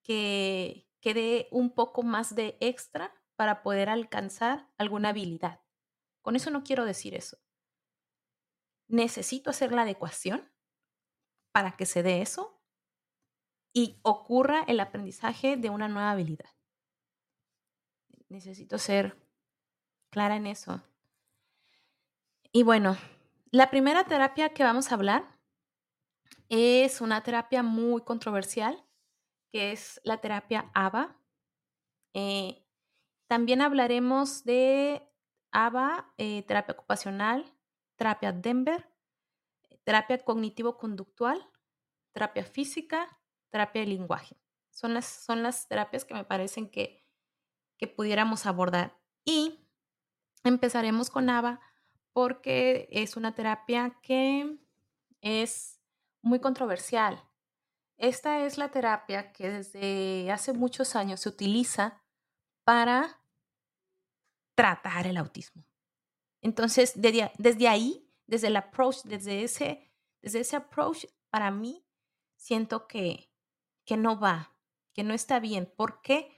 que, 0.02 0.90
que 1.00 1.14
dé 1.14 1.48
un 1.52 1.70
poco 1.70 2.02
más 2.02 2.34
de 2.34 2.58
extra 2.60 3.14
para 3.36 3.62
poder 3.62 3.88
alcanzar 3.88 4.68
alguna 4.78 5.10
habilidad. 5.10 5.62
Con 6.24 6.36
eso 6.36 6.50
no 6.50 6.64
quiero 6.64 6.84
decir 6.84 7.14
eso. 7.14 7.38
Necesito 8.88 9.52
hacer 9.52 9.72
la 9.72 9.84
adecuación 9.84 10.52
para 11.52 11.78
que 11.78 11.86
se 11.86 12.02
dé 12.02 12.22
eso 12.22 12.60
y 13.72 14.00
ocurra 14.02 14.64
el 14.68 14.80
aprendizaje 14.80 15.56
de 15.58 15.70
una 15.70 15.88
nueva 15.88 16.12
habilidad. 16.12 16.50
Necesito 18.30 18.80
ser 18.80 19.16
clara 20.10 20.36
en 20.36 20.48
eso. 20.48 20.82
Y 22.52 22.64
bueno, 22.64 22.98
la 23.52 23.70
primera 23.70 24.06
terapia 24.06 24.50
que 24.50 24.64
vamos 24.64 24.92
a 24.92 24.96
hablar 24.96 25.37
es 26.50 27.02
una 27.02 27.24
terapia 27.24 27.64
muy 27.64 28.02
controversial, 28.02 28.84
que 29.52 29.72
es 29.72 30.00
la 30.04 30.22
terapia 30.22 30.72
ABA. 30.74 31.18
Eh, 32.14 32.66
también 33.28 33.62
hablaremos 33.62 34.44
de 34.44 35.04
ABA, 35.52 36.14
eh, 36.18 36.44
terapia 36.44 36.74
ocupacional, 36.74 37.54
terapia 37.96 38.32
Denver, 38.32 38.90
terapia 39.84 40.18
cognitivo-conductual, 40.24 41.50
terapia 42.14 42.44
física, 42.44 43.20
terapia 43.50 43.82
de 43.82 43.88
lenguaje. 43.88 44.38
Son 44.70 44.94
las, 44.94 45.06
son 45.06 45.44
las 45.44 45.68
terapias 45.68 46.06
que 46.06 46.14
me 46.14 46.24
parecen 46.24 46.70
que, 46.70 47.06
que 47.78 47.88
pudiéramos 47.88 48.46
abordar. 48.46 48.98
Y 49.26 49.60
empezaremos 50.44 51.10
con 51.10 51.30
ABA 51.30 51.60
porque 52.14 52.88
es 52.92 53.18
una 53.18 53.36
terapia 53.36 54.00
que 54.02 54.58
es 55.22 55.77
muy 56.22 56.40
controversial. 56.40 57.24
Esta 57.98 58.46
es 58.46 58.58
la 58.58 58.70
terapia 58.70 59.32
que 59.32 59.50
desde 59.50 60.32
hace 60.32 60.54
muchos 60.54 60.96
años 60.96 61.22
se 61.22 61.30
utiliza 61.30 62.04
para 62.64 63.22
tratar 64.56 65.08
el 65.08 65.18
autismo. 65.18 65.66
Entonces, 66.42 66.94
desde, 66.96 67.68
ahí, 67.68 68.10
desde 68.26 68.48
el 68.48 68.56
approach, 68.56 69.04
desde 69.04 69.44
ese, 69.44 69.92
desde 70.22 70.42
ese 70.42 70.56
approach, 70.56 71.06
para 71.30 71.52
mí, 71.52 71.86
siento 72.36 72.88
que, 72.88 73.32
que 73.86 73.98
no 73.98 74.20
va, 74.20 74.54
que 74.94 75.04
no 75.04 75.14
está 75.14 75.40
bien. 75.40 75.72
¿Por 75.76 76.02
qué? 76.02 76.32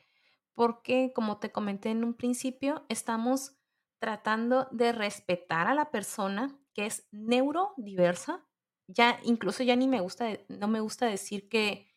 Porque, 0.54 1.12
como 1.14 1.40
te 1.40 1.52
comenté 1.52 1.90
en 1.92 2.04
un 2.04 2.14
principio, 2.14 2.86
estamos 2.90 3.58
tratando 4.00 4.68
de 4.72 4.92
respetar 4.92 5.68
a 5.68 5.74
la 5.74 5.92
persona 5.92 6.58
que 6.74 6.86
es 6.86 7.08
neurodiversa. 7.12 8.46
Ya, 8.92 9.20
incluso 9.24 9.62
ya 9.62 9.76
ni 9.76 9.88
me 9.88 10.02
gusta, 10.02 10.40
no 10.48 10.68
me 10.68 10.80
gusta 10.80 11.06
decir 11.06 11.48
que 11.48 11.88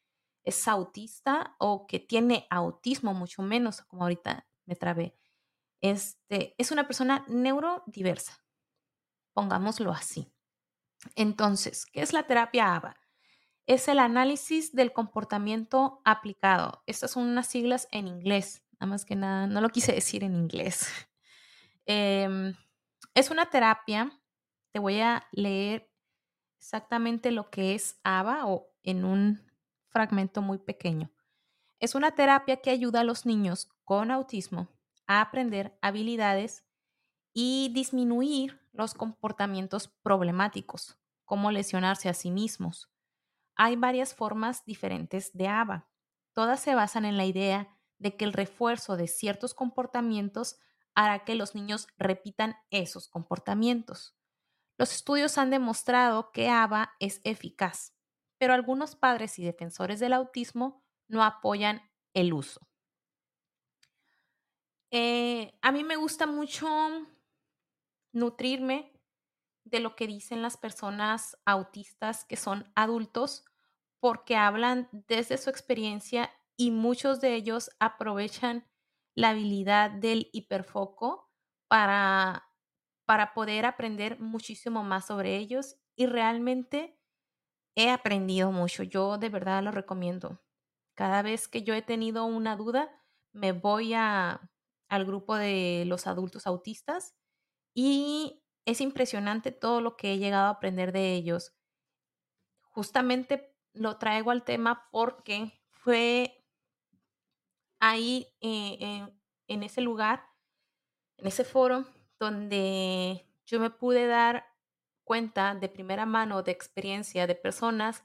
es 0.45 0.69
autista 0.69 1.57
o 1.59 1.87
que 1.87 1.99
tiene 2.01 2.47
autismo, 2.51 3.15
mucho 3.15 3.41
menos, 3.41 3.81
como 3.83 4.03
ahorita 4.03 4.47
me 4.67 4.77
trabé. 4.77 5.17
Este, 5.81 6.55
es 6.59 6.71
una 6.71 6.87
persona 6.87 7.25
neurodiversa, 7.29 8.45
pongámoslo 9.33 9.91
así. 9.91 10.31
Entonces, 11.17 11.87
¿qué 11.87 12.03
es 12.03 12.13
la 12.13 12.25
terapia 12.27 12.77
ABA? 12.77 12.97
Es 13.67 13.89
el 13.89 13.99
análisis 13.99 14.75
del 14.75 14.93
comportamiento 14.93 16.03
aplicado. 16.05 16.83
Estas 16.87 17.13
son 17.13 17.25
unas 17.27 17.47
siglas 17.47 17.89
en 17.91 18.07
inglés, 18.07 18.65
nada 18.75 18.87
más 18.87 19.07
que 19.07 19.17
nada, 19.17 19.47
no 19.47 19.63
lo 19.63 19.71
quise 19.71 19.93
decir 19.93 20.25
en 20.25 20.35
inglés. 20.37 20.87
Em, 21.87 22.55
es 23.15 23.31
una 23.31 23.51
terapia, 23.51 24.13
te 24.73 24.79
voy 24.79 25.01
a 25.01 25.27
leer 25.33 25.92
exactamente 26.63 27.33
lo 27.33 27.51
que 27.51 27.75
es 27.75 27.99
ABA 28.05 28.47
o 28.47 28.73
en 28.85 29.05
un 29.05 29.43
fragmento 29.89 30.43
muy 30.43 30.59
pequeño. 30.59 31.11
Es 31.81 31.97
una 31.97 32.13
terapia 32.13 32.59
que 32.59 32.71
ayuda 32.71 33.01
a 33.01 33.05
los 33.05 33.27
niños 33.27 33.69
con 33.83 34.13
autismo 34.13 34.69
a 35.09 35.21
aprender 35.21 35.77
habilidades 35.83 36.65
y 37.35 37.73
disminuir 37.75 38.61
los 38.71 38.95
comportamientos 38.95 39.89
problemáticos, 39.89 40.97
como 41.25 41.51
lesionarse 41.51 42.09
a 42.09 42.15
sí 42.15 42.31
mismos. 42.31 42.89
Hay 43.57 43.75
varias 43.75 44.15
formas 44.15 44.65
diferentes 44.65 45.33
de 45.33 45.49
ABA. 45.49 45.91
Todas 46.33 46.61
se 46.61 46.77
basan 46.77 47.05
en 47.05 47.17
la 47.17 47.25
idea 47.25 47.77
de 47.99 48.17
que 48.17 48.25
el 48.25 48.33
refuerzo 48.33 48.97
de 48.97 49.09
ciertos 49.09 49.53
comportamientos 49.53 50.61
hará 50.95 51.25
que 51.25 51.35
los 51.35 51.57
niños 51.57 51.89
repitan 51.99 52.55
esos 52.71 53.09
comportamientos. 53.09 54.17
Los 54.83 54.93
estudios 54.93 55.39
han 55.39 55.51
demostrado 55.51 56.33
que 56.33 56.49
ABA 56.51 56.97
es 56.99 57.21
eficaz 57.23 57.95
pero 58.43 58.55
algunos 58.55 58.97
padres 58.97 59.39
y 59.39 59.45
defensores 59.45 60.01
del 60.01 60.13
autismo 60.13 60.83
no 61.07 61.23
apoyan 61.23 61.81
el 62.13 62.33
uso. 62.33 62.67
Eh, 64.91 65.57
a 65.63 65.71
mí 65.71 65.85
me 65.85 65.95
gusta 65.95 66.27
mucho 66.27 66.67
nutrirme 68.11 69.01
de 69.63 69.79
lo 69.79 69.95
que 69.95 70.09
dicen 70.09 70.43
las 70.43 70.57
personas 70.57 71.39
autistas 71.45 72.25
que 72.25 72.35
son 72.35 72.69
adultos 72.75 73.45
porque 74.01 74.35
hablan 74.35 74.89
desde 74.91 75.39
su 75.39 75.49
experiencia 75.49 76.33
y 76.57 76.73
muchos 76.73 77.21
de 77.21 77.37
ellos 77.37 77.71
aprovechan 77.79 78.69
la 79.15 79.29
habilidad 79.29 79.93
del 79.93 80.31
hiperfoco 80.33 81.31
para, 81.69 82.52
para 83.07 83.35
poder 83.35 83.67
aprender 83.67 84.21
muchísimo 84.21 84.85
más 84.85 85.07
sobre 85.07 85.37
ellos 85.37 85.77
y 85.97 86.07
realmente 86.07 86.99
he 87.77 87.91
aprendido 87.91 88.53
mucho. 88.53 88.83
Yo 88.83 89.19
de 89.19 89.29
verdad 89.29 89.63
lo 89.63 89.71
recomiendo. 89.71 90.43
Cada 90.95 91.23
vez 91.23 91.49
que 91.49 91.63
yo 91.63 91.75
he 91.75 91.83
tenido 91.83 92.25
una 92.25 92.57
duda, 92.57 92.91
me 93.33 93.53
voy 93.53 93.95
a, 93.95 94.51
al 94.89 95.05
grupo 95.07 95.37
de 95.37 95.85
los 95.87 96.07
adultos 96.07 96.47
autistas 96.47 97.15
y 97.75 98.43
es 98.67 98.81
impresionante 98.81 99.53
todo 99.53 99.81
lo 99.81 99.97
que 99.97 100.13
he 100.13 100.19
llegado 100.19 100.47
a 100.47 100.51
aprender 100.51 100.93
de 100.93 101.15
ellos. 101.15 101.55
Justamente 102.63 103.57
lo 103.73 103.99
traigo 103.99 104.31
al 104.31 104.45
tema 104.45 104.89
porque 104.91 105.53
fue 105.71 106.45
ahí 107.81 108.29
eh, 108.41 109.07
en 109.49 109.63
ese 109.63 109.81
lugar, 109.81 110.25
en 111.17 111.27
ese 111.27 111.45
foro, 111.45 111.87
donde 112.23 113.27
yo 113.45 113.59
me 113.59 113.71
pude 113.71 114.07
dar 114.07 114.47
cuenta 115.05 115.57
de 115.57 115.69
primera 115.69 116.07
mano 116.07 116.45
de 116.45 116.53
experiencia 116.53 117.27
de 117.27 117.35
personas 117.35 118.05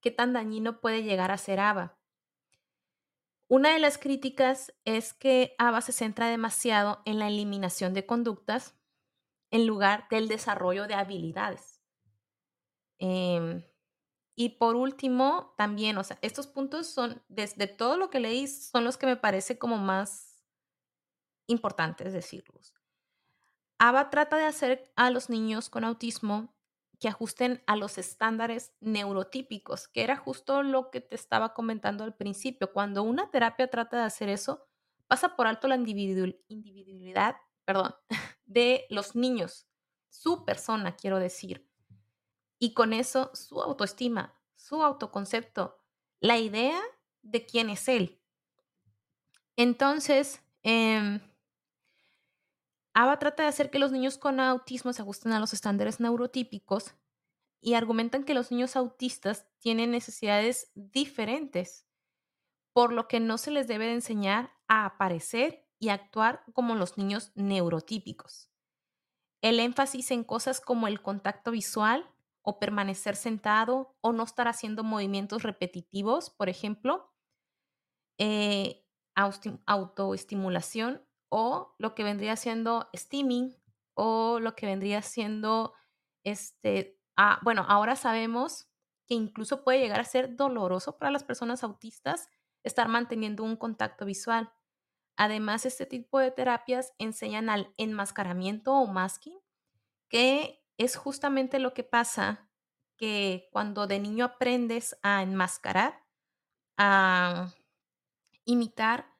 qué 0.00 0.10
tan 0.10 0.32
dañino 0.32 0.80
puede 0.80 1.04
llegar 1.04 1.30
a 1.30 1.38
ser 1.38 1.60
ABA. 1.60 1.96
Una 3.46 3.72
de 3.72 3.78
las 3.78 3.98
críticas 3.98 4.74
es 4.84 5.14
que 5.14 5.54
ABA 5.58 5.80
se 5.82 5.92
centra 5.92 6.26
demasiado 6.26 7.02
en 7.04 7.20
la 7.20 7.28
eliminación 7.28 7.94
de 7.94 8.04
conductas 8.04 8.74
en 9.50 9.66
lugar 9.66 10.08
del 10.10 10.28
desarrollo 10.28 10.86
de 10.88 10.94
habilidades. 10.94 11.80
Em, 12.98 13.64
Y 14.36 14.50
por 14.58 14.76
último, 14.76 15.54
también, 15.58 15.98
o 15.98 16.04
sea, 16.04 16.18
estos 16.22 16.46
puntos 16.48 16.86
son, 16.88 17.22
desde 17.28 17.68
todo 17.68 17.96
lo 17.98 18.10
que 18.10 18.20
leí, 18.20 18.46
son 18.48 18.84
los 18.84 18.96
que 18.98 19.06
me 19.06 19.16
parece 19.16 19.58
como 19.58 19.78
más 19.78 20.44
importantes 21.46 22.12
decirlos. 22.12 22.74
ABA 23.84 24.10
trata 24.10 24.36
de 24.36 24.44
hacer 24.44 24.92
a 24.94 25.10
los 25.10 25.28
niños 25.28 25.68
con 25.68 25.82
autismo 25.82 26.54
que 27.00 27.08
ajusten 27.08 27.64
a 27.66 27.74
los 27.74 27.98
estándares 27.98 28.72
neurotípicos, 28.78 29.88
que 29.88 30.04
era 30.04 30.16
justo 30.16 30.62
lo 30.62 30.92
que 30.92 31.00
te 31.00 31.16
estaba 31.16 31.52
comentando 31.52 32.04
al 32.04 32.14
principio. 32.14 32.72
Cuando 32.72 33.02
una 33.02 33.32
terapia 33.32 33.68
trata 33.68 33.96
de 33.96 34.04
hacer 34.04 34.28
eso, 34.28 34.64
pasa 35.08 35.34
por 35.34 35.48
alto 35.48 35.66
la 35.66 35.74
individualidad, 35.74 37.38
perdón, 37.64 37.96
de 38.44 38.86
los 38.88 39.16
niños, 39.16 39.66
su 40.08 40.44
persona, 40.44 40.94
quiero 40.94 41.18
decir. 41.18 41.68
Y 42.60 42.74
con 42.74 42.92
eso 42.92 43.32
su 43.34 43.60
autoestima, 43.60 44.38
su 44.54 44.80
autoconcepto, 44.84 45.76
la 46.20 46.38
idea 46.38 46.80
de 47.22 47.46
quién 47.46 47.68
es 47.68 47.88
él. 47.88 48.22
Entonces, 49.56 50.40
eh, 50.62 51.18
ABA 52.94 53.18
trata 53.18 53.44
de 53.44 53.48
hacer 53.48 53.70
que 53.70 53.78
los 53.78 53.92
niños 53.92 54.18
con 54.18 54.38
autismo 54.40 54.92
se 54.92 55.02
ajusten 55.02 55.32
a 55.32 55.40
los 55.40 55.52
estándares 55.52 56.00
neurotípicos 56.00 56.94
y 57.60 57.74
argumentan 57.74 58.24
que 58.24 58.34
los 58.34 58.50
niños 58.50 58.76
autistas 58.76 59.46
tienen 59.58 59.92
necesidades 59.92 60.70
diferentes, 60.74 61.86
por 62.72 62.92
lo 62.92 63.08
que 63.08 63.20
no 63.20 63.38
se 63.38 63.50
les 63.50 63.68
debe 63.68 63.92
enseñar 63.92 64.52
a 64.68 64.84
aparecer 64.84 65.68
y 65.78 65.88
actuar 65.88 66.44
como 66.52 66.74
los 66.74 66.98
niños 66.98 67.32
neurotípicos. 67.34 68.50
El 69.40 69.58
énfasis 69.58 70.10
en 70.10 70.24
cosas 70.24 70.60
como 70.60 70.86
el 70.86 71.02
contacto 71.02 71.50
visual 71.50 72.08
o 72.42 72.58
permanecer 72.58 73.16
sentado 73.16 73.96
o 74.00 74.12
no 74.12 74.24
estar 74.24 74.48
haciendo 74.48 74.84
movimientos 74.84 75.42
repetitivos, 75.42 76.30
por 76.30 76.48
ejemplo, 76.48 77.12
eh, 78.18 78.84
autoestimulación 79.14 81.06
o 81.34 81.74
lo 81.78 81.94
que 81.94 82.04
vendría 82.04 82.36
siendo 82.36 82.90
steaming 82.94 83.56
o 83.94 84.38
lo 84.38 84.54
que 84.54 84.66
vendría 84.66 85.00
siendo 85.00 85.72
este, 86.24 87.00
ah, 87.16 87.40
bueno, 87.42 87.64
ahora 87.66 87.96
sabemos 87.96 88.68
que 89.06 89.14
incluso 89.14 89.64
puede 89.64 89.78
llegar 89.78 89.98
a 90.00 90.04
ser 90.04 90.36
doloroso 90.36 90.98
para 90.98 91.10
las 91.10 91.24
personas 91.24 91.64
autistas 91.64 92.28
estar 92.64 92.86
manteniendo 92.88 93.44
un 93.44 93.56
contacto 93.56 94.04
visual. 94.04 94.52
Además, 95.16 95.64
este 95.64 95.86
tipo 95.86 96.18
de 96.18 96.32
terapias 96.32 96.92
enseñan 96.98 97.48
al 97.48 97.72
enmascaramiento 97.78 98.74
o 98.74 98.86
masking, 98.86 99.38
que 100.10 100.62
es 100.76 100.96
justamente 100.96 101.58
lo 101.60 101.72
que 101.72 101.82
pasa 101.82 102.50
que 102.98 103.48
cuando 103.52 103.86
de 103.86 104.00
niño 104.00 104.26
aprendes 104.26 104.98
a 105.02 105.22
enmascarar, 105.22 106.04
a 106.76 107.50
imitar 108.44 109.11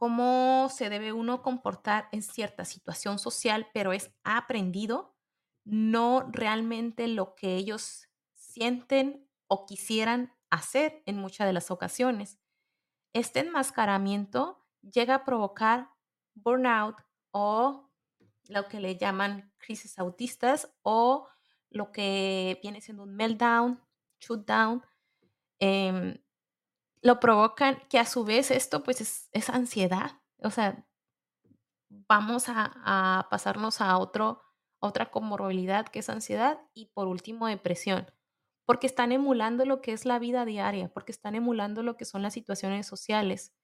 cómo 0.00 0.70
se 0.70 0.88
debe 0.88 1.12
uno 1.12 1.42
comportar 1.42 2.08
en 2.10 2.22
cierta 2.22 2.64
situación 2.64 3.18
social, 3.18 3.68
pero 3.74 3.92
es 3.92 4.10
aprendido, 4.24 5.14
no 5.66 6.26
realmente 6.32 7.06
lo 7.06 7.34
que 7.34 7.56
ellos 7.56 8.08
sienten 8.32 9.28
o 9.46 9.66
quisieran 9.66 10.32
hacer 10.48 11.02
en 11.04 11.18
muchas 11.18 11.46
de 11.46 11.52
las 11.52 11.70
ocasiones. 11.70 12.38
Este 13.12 13.40
enmascaramiento 13.40 14.66
llega 14.80 15.16
a 15.16 15.24
provocar 15.26 15.90
burnout 16.32 16.96
o 17.30 17.90
lo 18.48 18.68
que 18.68 18.80
le 18.80 18.96
llaman 18.96 19.52
crisis 19.58 19.98
autistas 19.98 20.72
o 20.80 21.28
lo 21.68 21.92
que 21.92 22.58
viene 22.62 22.80
siendo 22.80 23.02
un 23.02 23.14
meltdown, 23.16 23.84
shutdown, 24.18 24.82
eh, 25.58 26.24
lo 27.02 27.20
provocan, 27.20 27.78
que 27.88 27.98
a 27.98 28.04
su 28.04 28.24
vez 28.24 28.50
esto 28.50 28.82
pues 28.82 29.28
es, 29.32 29.50
ansiedad. 29.50 30.20
O 30.42 30.50
sea, 30.50 30.86
vamos 31.88 32.44
a, 32.48 33.26
pasarnos 33.30 33.80
a 33.80 33.98
otro, 33.98 34.42
otra 34.80 35.10
comorbilidad 35.10 35.88
que 35.88 36.00
es 36.00 36.10
ansiedad 36.10 36.60
y 36.74 36.86
por 36.86 37.08
último 37.08 37.46
depresión, 37.46 38.06
porque 38.66 38.86
están 38.86 39.12
emulando 39.12 39.64
lo 39.64 39.80
que 39.80 39.92
es 39.92 40.04
la 40.04 40.18
vida 40.18 40.44
diaria, 40.44 40.92
porque 40.92 41.12
están 41.12 41.34
emulando 41.34 41.82
lo 41.82 41.96
que 41.96 42.04
son 42.04 42.22
las 42.22 42.34
situaciones 42.34 42.86
sociales, 42.86 43.54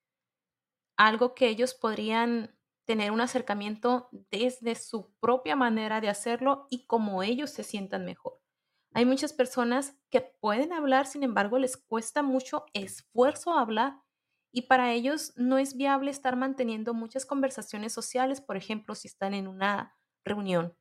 algo 0.97 1.35
que 1.35 1.49
ellos 1.49 1.75
podrían 1.75 2.57
tener 2.87 3.11
un 3.11 3.21
acercamiento 3.21 4.09
desde 4.31 4.77
su 4.77 5.13
propia 5.21 5.57
manera 5.57 6.01
de 6.01 6.09
hacerlo 6.09 6.67
y 6.71 6.87
como 6.87 7.23
ellos 7.23 7.51
se 7.51 7.65
sientan 7.65 8.05
mejor. 8.05 8.41
Hay 8.97 9.05
muchas 9.05 9.35
personas 9.35 9.95
que 10.09 10.23
pueden 10.23 10.73
hablar, 10.73 11.07
sin 11.07 11.23
embargo, 11.23 11.59
les 11.59 11.77
cuesta 11.77 12.23
mucho 12.23 12.65
esfuerzo 12.73 13.53
hablar 13.53 14.01
y 14.51 14.63
para 14.63 14.95
ellos 14.95 15.35
no 15.37 15.59
es 15.59 15.77
viable 15.77 16.11
estar 16.11 16.35
manteniendo 16.35 16.95
muchas 16.95 17.27
conversaciones 17.27 17.93
sociales, 17.93 18.41
por 18.41 18.57
ejemplo, 18.57 18.95
si 18.95 19.09
están 19.09 19.35
en 19.35 19.49
una 19.49 19.95
reunión. 20.25 20.75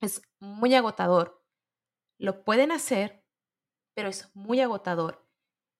Es 0.00 0.22
muy 0.40 0.74
agotador. 0.74 1.40
Lo 2.18 2.42
pueden 2.42 2.72
hacer, 2.72 3.24
pero 3.94 4.08
es 4.08 4.28
muy 4.34 4.60
agotador. 4.60 5.24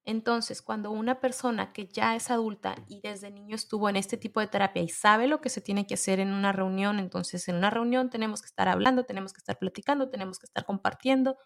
Entonces, 0.05 0.63
cuando 0.63 0.93
una 0.93 1.21
persona 1.21 1.73
que 1.73 1.89
ya 1.89 2.15
es 2.15 2.31
adulta 2.31 2.77
y 2.87 3.01
desde 3.01 3.33
niño 3.33 3.57
estuvo 3.57 3.89
en 3.89 3.97
este 3.97 4.17
tipo 4.17 4.39
de 4.39 4.47
terapia 4.47 4.83
y 4.83 4.89
sabe 4.89 5.27
lo 5.27 5.41
que 5.41 5.49
se 5.49 5.61
tiene 5.61 5.85
que 5.89 5.95
hacer 5.95 6.21
en 6.21 6.33
una 6.33 6.53
reunión, 6.53 7.01
entonces 7.01 7.49
en 7.49 7.57
una 7.57 7.71
reunión 7.71 8.09
tenemos 8.09 8.41
que 8.41 8.47
estar 8.47 8.69
hablando, 8.69 9.05
tenemos 9.05 9.33
que 9.33 9.39
estar 9.39 9.59
platicando, 9.59 10.09
tenemos 10.09 10.39
que 10.39 10.47
estar 10.47 10.65
compartiendo, 10.65 11.37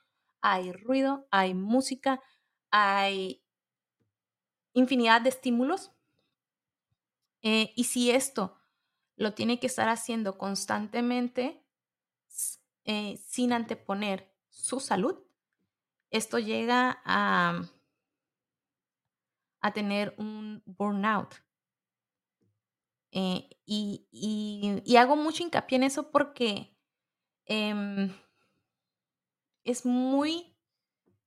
hay 0.42 0.72
ruido, 0.72 1.26
hay 1.30 1.54
música, 1.54 2.20
hay 2.70 3.42
infinidad 4.72 5.20
de 5.20 5.30
estímulos. 5.30 5.92
Eh, 7.42 7.72
y 7.76 7.84
si 7.84 8.10
esto 8.10 8.58
lo 9.16 9.34
tiene 9.34 9.58
que 9.60 9.66
estar 9.66 9.88
haciendo 9.88 10.38
constantemente 10.38 11.64
eh, 12.84 13.16
sin 13.26 13.52
anteponer 13.52 14.34
su 14.48 14.80
salud, 14.80 15.18
esto 16.10 16.38
llega 16.38 17.00
a, 17.04 17.62
a 19.60 19.72
tener 19.72 20.14
un 20.18 20.62
burnout. 20.66 21.34
Eh, 23.12 23.48
y, 23.66 24.96
hago 24.96 25.16
mucho 25.16 25.42
hincapié 25.42 25.76
en 25.76 25.82
eso 25.84 26.10
porque 26.10 26.76
em, 27.44 28.12
es 29.70 29.86
muy 29.86 30.56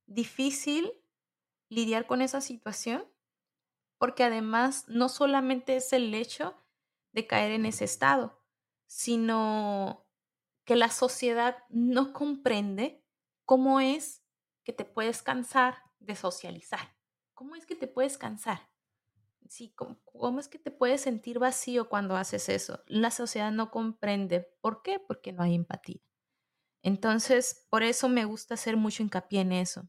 difícil 0.06 0.92
lidiar 1.68 2.06
con 2.06 2.22
esa 2.22 2.40
situación 2.40 3.04
porque 3.98 4.24
además 4.24 4.84
no 4.88 5.08
solamente 5.08 5.76
es 5.76 5.92
el 5.92 6.12
hecho 6.14 6.54
de 7.12 7.26
caer 7.26 7.52
en 7.52 7.64
ese 7.64 7.84
estado, 7.84 8.42
sino 8.86 10.06
que 10.64 10.76
la 10.76 10.90
sociedad 10.90 11.64
no 11.68 12.12
comprende 12.12 13.02
cómo 13.44 13.80
es 13.80 14.22
que 14.62 14.72
te 14.72 14.84
puedes 14.84 15.22
cansar 15.22 15.76
de 16.00 16.16
socializar. 16.16 16.96
¿Cómo 17.34 17.56
es 17.56 17.66
que 17.66 17.76
te 17.76 17.86
puedes 17.86 18.18
cansar? 18.18 18.70
Sí, 19.48 19.72
¿cómo, 19.74 20.00
¿cómo, 20.04 20.40
es 20.40 20.48
que 20.48 20.58
te 20.58 20.70
puedes 20.70 21.02
sentir 21.02 21.38
vacío 21.38 21.88
cuando 21.88 22.16
haces 22.16 22.48
eso? 22.48 22.82
La 22.86 23.10
sociedad 23.10 23.52
no 23.52 23.70
comprende. 23.70 24.40
¿Por 24.60 24.82
qué? 24.82 24.98
Porque 24.98 25.32
no 25.32 25.42
hay 25.42 25.54
empatía. 25.54 26.00
Entonces, 26.84 27.66
por 27.70 27.82
eso 27.82 28.10
me 28.10 28.26
gusta 28.26 28.54
hacer 28.54 28.76
mucho 28.76 29.02
hincapié 29.02 29.40
en 29.40 29.52
eso. 29.52 29.88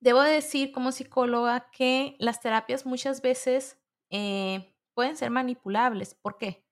Debo 0.00 0.22
decir 0.22 0.72
como 0.72 0.92
psicóloga 0.92 1.70
que 1.70 2.16
las 2.18 2.40
terapias 2.40 2.86
muchas 2.86 3.20
veces 3.20 3.78
eh, 4.08 4.74
pueden 4.94 5.14
ser 5.14 5.30
manipulables. 5.30 6.14
¿Por 6.14 6.38
qué? 6.38 6.64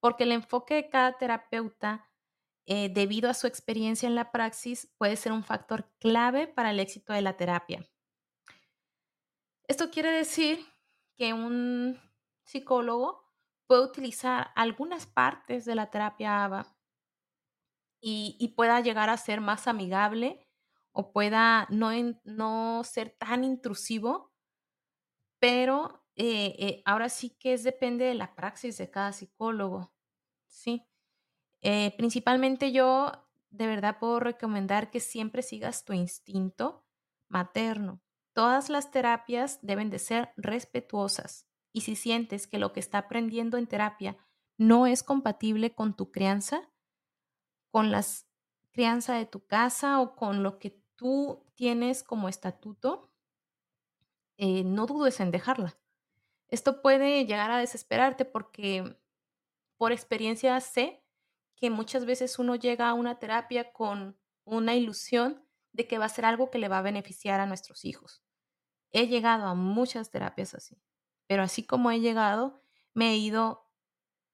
Porque 0.00 0.24
el 0.24 0.32
enfoque 0.32 0.74
de 0.74 0.88
cada 0.88 1.16
terapeuta, 1.16 2.10
eh, 2.66 2.88
debido 2.88 3.30
a 3.30 3.34
su 3.34 3.46
experiencia 3.46 4.08
en 4.08 4.16
la 4.16 4.32
praxis, 4.32 4.92
puede 4.98 5.14
ser 5.14 5.30
un 5.30 5.44
factor 5.44 5.88
clave 6.00 6.48
para 6.48 6.72
el 6.72 6.80
éxito 6.80 7.12
de 7.12 7.22
la 7.22 7.36
terapia. 7.36 7.88
Esto 9.68 9.88
quiere 9.92 10.10
decir 10.10 10.66
que 11.16 11.32
un 11.32 11.96
psicólogo 12.42 13.24
puede 13.68 13.84
utilizar 13.84 14.50
algunas 14.56 15.06
partes 15.06 15.64
de 15.64 15.76
la 15.76 15.90
terapia 15.92 16.44
ABA 16.44 16.75
y, 18.08 18.54
pueda 18.54 18.80
llegar 18.80 19.10
a 19.10 19.16
ser 19.16 19.40
más 19.40 19.66
amigable 19.66 20.46
o 20.92 21.12
pueda 21.12 21.66
no, 21.70 21.90
no 22.22 22.82
ser 22.84 23.10
tan 23.18 23.42
intrusivo, 23.42 24.32
pero 25.40 26.04
eh, 26.14 26.54
eh, 26.58 26.82
ahora 26.84 27.08
sí 27.08 27.30
que 27.30 27.52
es 27.52 27.64
depende 27.64 28.04
de 28.04 28.14
la 28.14 28.36
praxis 28.36 28.78
de 28.78 28.90
cada 28.92 29.12
psicólogo, 29.12 29.92
¿sí? 30.46 30.86
Eh, 31.62 31.94
principalmente 31.96 32.70
yo 32.70 33.10
de 33.50 33.66
verdad 33.66 33.98
puedo 33.98 34.20
recomendar 34.20 34.92
que 34.92 35.00
siempre 35.00 35.42
sigas 35.42 35.84
tu 35.84 35.92
instinto 35.92 36.84
materno. 37.28 38.00
Todas 38.34 38.68
las 38.68 38.92
terapias 38.92 39.58
deben 39.62 39.90
de 39.90 39.98
ser 39.98 40.32
respetuosas 40.36 41.48
y 41.72 41.80
si 41.80 41.96
sientes 41.96 42.46
que 42.46 42.60
lo 42.60 42.72
que 42.72 42.78
está 42.78 42.98
aprendiendo 42.98 43.58
en 43.58 43.66
terapia 43.66 44.16
no 44.58 44.86
es 44.86 45.02
compatible 45.02 45.74
con 45.74 45.96
tu 45.96 46.12
crianza, 46.12 46.70
con 47.76 47.90
la 47.90 48.02
crianza 48.72 49.16
de 49.16 49.26
tu 49.26 49.44
casa 49.44 50.00
o 50.00 50.16
con 50.16 50.42
lo 50.42 50.58
que 50.58 50.82
tú 50.94 51.44
tienes 51.56 52.02
como 52.02 52.30
estatuto, 52.30 53.12
eh, 54.38 54.64
no 54.64 54.86
dudes 54.86 55.20
en 55.20 55.30
dejarla. 55.30 55.78
Esto 56.48 56.80
puede 56.80 57.26
llegar 57.26 57.50
a 57.50 57.58
desesperarte 57.58 58.24
porque 58.24 58.98
por 59.76 59.92
experiencia 59.92 60.58
sé 60.62 61.04
que 61.54 61.68
muchas 61.68 62.06
veces 62.06 62.38
uno 62.38 62.54
llega 62.54 62.88
a 62.88 62.94
una 62.94 63.18
terapia 63.18 63.74
con 63.74 64.18
una 64.44 64.74
ilusión 64.74 65.46
de 65.72 65.86
que 65.86 65.98
va 65.98 66.06
a 66.06 66.08
ser 66.08 66.24
algo 66.24 66.50
que 66.50 66.58
le 66.58 66.68
va 66.68 66.78
a 66.78 66.82
beneficiar 66.90 67.40
a 67.40 67.46
nuestros 67.46 67.84
hijos. 67.84 68.22
He 68.90 69.06
llegado 69.06 69.44
a 69.44 69.54
muchas 69.54 70.10
terapias 70.10 70.54
así, 70.54 70.80
pero 71.26 71.42
así 71.42 71.62
como 71.62 71.90
he 71.90 72.00
llegado, 72.00 72.62
me 72.94 73.10
he 73.10 73.16
ido 73.18 73.70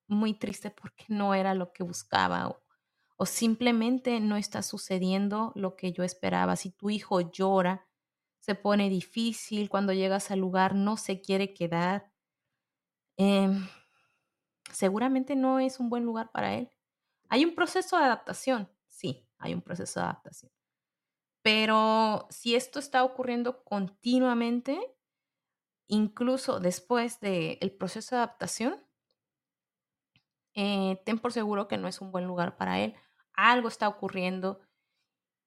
muy 0.06 0.32
triste 0.32 0.70
porque 0.70 1.06
no 1.08 1.34
era 1.34 1.54
lo 1.54 1.72
que 1.72 1.82
buscaba 1.82 2.61
o, 3.16 3.26
simplemente 3.26 4.20
no 4.20 4.36
está 4.36 4.62
sucediendo 4.62 5.52
lo 5.54 5.76
que 5.76 5.92
yo 5.92 6.04
esperaba. 6.04 6.56
Si 6.56 6.70
tu 6.70 6.90
hijo 6.90 7.20
llora, 7.20 7.86
se 8.40 8.54
pone 8.54 8.90
difícil, 8.90 9.68
cuando 9.68 9.92
llegas 9.92 10.30
al 10.30 10.40
lugar 10.40 10.74
no 10.74 10.96
se 10.96 11.20
quiere 11.20 11.54
quedar, 11.54 12.12
em, 13.16 13.68
seguramente 14.72 15.36
no 15.36 15.60
es 15.60 15.78
un 15.78 15.88
buen 15.88 16.04
lugar 16.04 16.30
para 16.32 16.54
él. 16.54 16.70
Hay 17.28 17.44
un 17.44 17.54
proceso 17.54 17.98
de 17.98 18.04
adaptación, 18.04 18.68
sí, 18.88 19.26
hay 19.38 19.54
un 19.54 19.62
proceso 19.62 20.00
de 20.00 20.04
adaptación. 20.04 20.52
Pero 21.42 22.26
si 22.30 22.54
esto 22.54 22.78
está 22.78 23.04
ocurriendo 23.04 23.64
continuamente, 23.64 24.78
incluso 25.88 26.60
después 26.60 27.20
del 27.20 27.72
proceso 27.78 28.16
de 28.16 28.22
adaptación, 28.22 28.80
eh, 30.54 31.00
ten 31.04 31.18
por 31.18 31.32
seguro 31.32 31.68
que 31.68 31.78
no 31.78 31.88
es 31.88 32.00
un 32.00 32.12
buen 32.12 32.26
lugar 32.26 32.56
para 32.56 32.80
él. 32.80 32.94
Algo 33.34 33.68
está 33.68 33.88
ocurriendo. 33.88 34.60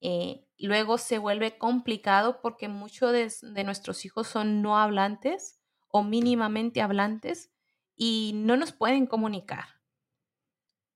Eh, 0.01 0.47
luego 0.57 0.97
se 0.97 1.17
vuelve 1.17 1.57
complicado 1.57 2.41
porque 2.41 2.67
muchos 2.67 3.11
de, 3.11 3.63
nuestros 3.63 4.05
hijos 4.05 4.27
son 4.27 4.61
no 4.61 4.77
hablantes 4.77 5.61
o 5.87 6.03
mínimamente 6.03 6.81
hablantes 6.81 7.51
y 7.95 8.33
no 8.35 8.57
nos 8.57 8.71
pueden 8.71 9.07
comunicar. 9.07 9.65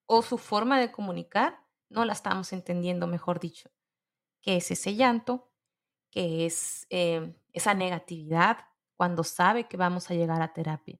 O 0.06 0.22
su 0.22 0.38
forma 0.38 0.80
de 0.80 0.91
comunicar 0.91 1.60
no 1.89 2.06
la 2.06 2.13
estamos 2.13 2.54
entendiendo, 2.54 3.08
mejor 3.08 3.39
dicho 3.39 3.69
que 4.41 4.58
es 4.58 4.72
ese 4.72 4.95
llanto, 4.95 5.52
que 6.12 6.45
es 6.45 6.88
em, 6.89 7.36
esa 7.54 7.74
negatividad 7.74 8.58
cuando 8.95 9.24
sabe 9.24 9.67
que 9.67 9.78
vamos 9.78 10.10
a 10.10 10.13
llegar 10.13 10.41
a 10.41 10.54
terapia. 10.54 11.00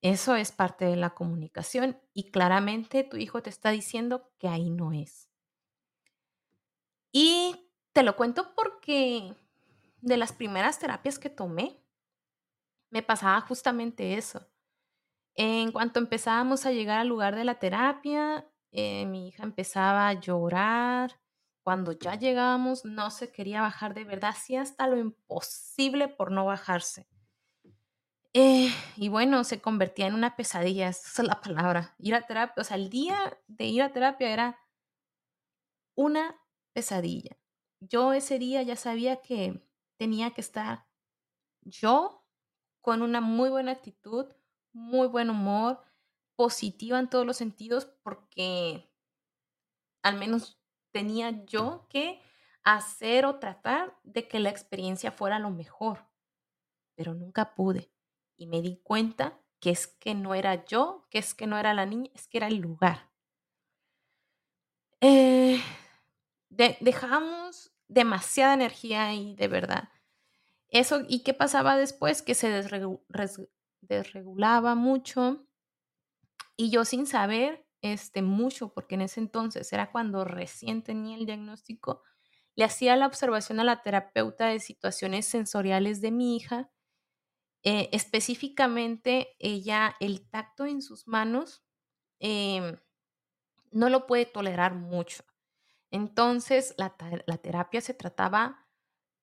Eso 0.00 0.36
es 0.36 0.52
parte 0.52 0.84
de 0.84 0.96
la 0.96 1.10
comunicación 1.10 2.00
y 2.14 2.30
claramente 2.30 3.04
tu 3.04 3.16
hijo 3.16 3.42
te 3.42 3.50
está 3.50 3.70
diciendo 3.70 4.30
que 4.38 4.48
ahí 4.48 4.70
no 4.70 4.92
es. 4.92 5.28
Y 7.12 7.70
te 7.92 8.02
lo 8.02 8.16
cuento 8.16 8.54
porque 8.54 9.34
de 10.00 10.16
las 10.16 10.32
primeras 10.32 10.78
terapias 10.78 11.18
que 11.18 11.30
tomé, 11.30 11.82
me 12.90 13.02
pasaba 13.02 13.40
justamente 13.40 14.14
eso. 14.16 14.46
En 15.34 15.72
cuanto 15.72 15.98
empezábamos 15.98 16.66
a 16.66 16.72
llegar 16.72 16.98
al 17.00 17.08
lugar 17.08 17.36
de 17.36 17.44
la 17.44 17.58
terapia, 17.58 18.48
eh, 18.72 19.06
mi 19.06 19.28
hija 19.28 19.44
empezaba 19.44 20.08
a 20.08 20.14
llorar, 20.14 21.20
cuando 21.62 21.92
ya 21.92 22.14
llegábamos 22.14 22.84
no 22.84 23.10
se 23.10 23.30
quería 23.30 23.60
bajar 23.60 23.94
de 23.94 24.04
verdad, 24.04 24.30
hacía 24.30 24.62
hasta 24.62 24.86
lo 24.86 24.96
imposible 24.96 26.08
por 26.08 26.32
no 26.32 26.46
bajarse. 26.46 27.06
Eh, 28.34 28.70
y 28.96 29.08
bueno, 29.08 29.42
se 29.44 29.60
convertía 29.60 30.06
en 30.06 30.14
una 30.14 30.36
pesadilla, 30.36 30.88
esa 30.88 31.22
es 31.22 31.28
la 31.28 31.40
palabra. 31.40 31.94
Ir 31.98 32.14
a 32.14 32.26
terapia, 32.26 32.60
o 32.60 32.64
sea, 32.64 32.76
el 32.76 32.90
día 32.90 33.38
de 33.46 33.64
ir 33.64 33.82
a 33.82 33.92
terapia 33.92 34.32
era 34.32 34.58
una 35.96 36.40
pesadilla. 36.72 37.36
Yo 37.80 38.12
ese 38.12 38.38
día 38.38 38.62
ya 38.62 38.76
sabía 38.76 39.22
que 39.22 39.62
tenía 39.98 40.32
que 40.32 40.40
estar 40.40 40.86
yo 41.62 42.24
con 42.82 43.02
una 43.02 43.20
muy 43.20 43.50
buena 43.50 43.72
actitud, 43.72 44.26
muy 44.72 45.08
buen 45.08 45.30
humor, 45.30 45.82
positiva 46.36 46.98
en 46.98 47.10
todos 47.10 47.26
los 47.26 47.36
sentidos, 47.36 47.86
porque 48.02 48.90
al 50.02 50.18
menos 50.18 50.60
tenía 50.92 51.44
yo 51.44 51.86
que 51.88 52.20
hacer 52.64 53.26
o 53.26 53.38
tratar 53.38 53.98
de 54.02 54.28
que 54.28 54.40
la 54.40 54.50
experiencia 54.50 55.10
fuera 55.12 55.38
lo 55.38 55.50
mejor, 55.50 56.06
pero 56.96 57.14
nunca 57.14 57.54
pude. 57.54 57.90
Y 58.38 58.46
me 58.46 58.62
di 58.62 58.80
cuenta 58.82 59.38
que 59.60 59.68
es 59.70 59.86
que 59.86 60.14
no 60.14 60.34
era 60.34 60.64
yo, 60.64 61.06
que 61.10 61.18
es 61.18 61.34
que 61.34 61.46
no 61.46 61.58
era 61.58 61.74
la 61.74 61.84
niña, 61.84 62.10
es 62.14 62.26
que 62.28 62.38
era 62.38 62.46
el 62.46 62.56
lugar. 62.56 63.10
Eh, 65.00 65.60
dejamos 66.48 67.72
demasiada 67.88 68.54
energía 68.54 69.06
ahí, 69.06 69.34
de 69.34 69.48
verdad. 69.48 69.90
Eso, 70.68 71.02
¿y 71.06 71.22
qué 71.22 71.34
pasaba 71.34 71.76
después? 71.76 72.22
Que 72.22 72.34
se 72.34 72.48
desregulaba 73.80 74.74
mucho 74.74 75.44
y 76.56 76.70
yo 76.70 76.84
sin 76.84 77.06
saber 77.06 77.64
este, 77.82 78.20
mucho, 78.22 78.74
porque 78.74 78.96
en 78.96 79.02
ese 79.02 79.20
entonces 79.20 79.72
era 79.72 79.92
cuando 79.92 80.24
recién 80.24 80.82
tenía 80.82 81.16
el 81.16 81.24
diagnóstico, 81.24 82.02
le 82.56 82.64
hacía 82.64 82.96
la 82.96 83.06
observación 83.06 83.60
a 83.60 83.64
la 83.64 83.82
terapeuta 83.82 84.48
de 84.48 84.58
situaciones 84.58 85.26
sensoriales 85.26 86.00
de 86.00 86.10
mi 86.10 86.36
hija. 86.36 86.68
Eh, 87.64 87.88
específicamente, 87.92 89.36
ella, 89.38 89.96
el 90.00 90.28
tacto 90.30 90.66
en 90.66 90.82
sus 90.82 91.06
manos, 91.08 91.64
em, 92.20 92.78
no 93.70 93.88
lo 93.90 94.06
puede 94.06 94.26
tolerar 94.26 94.74
mucho. 94.74 95.24
Entonces, 95.90 96.74
la, 96.78 96.96
la 97.26 97.38
terapia 97.38 97.80
se 97.80 97.94
trataba 97.94 98.68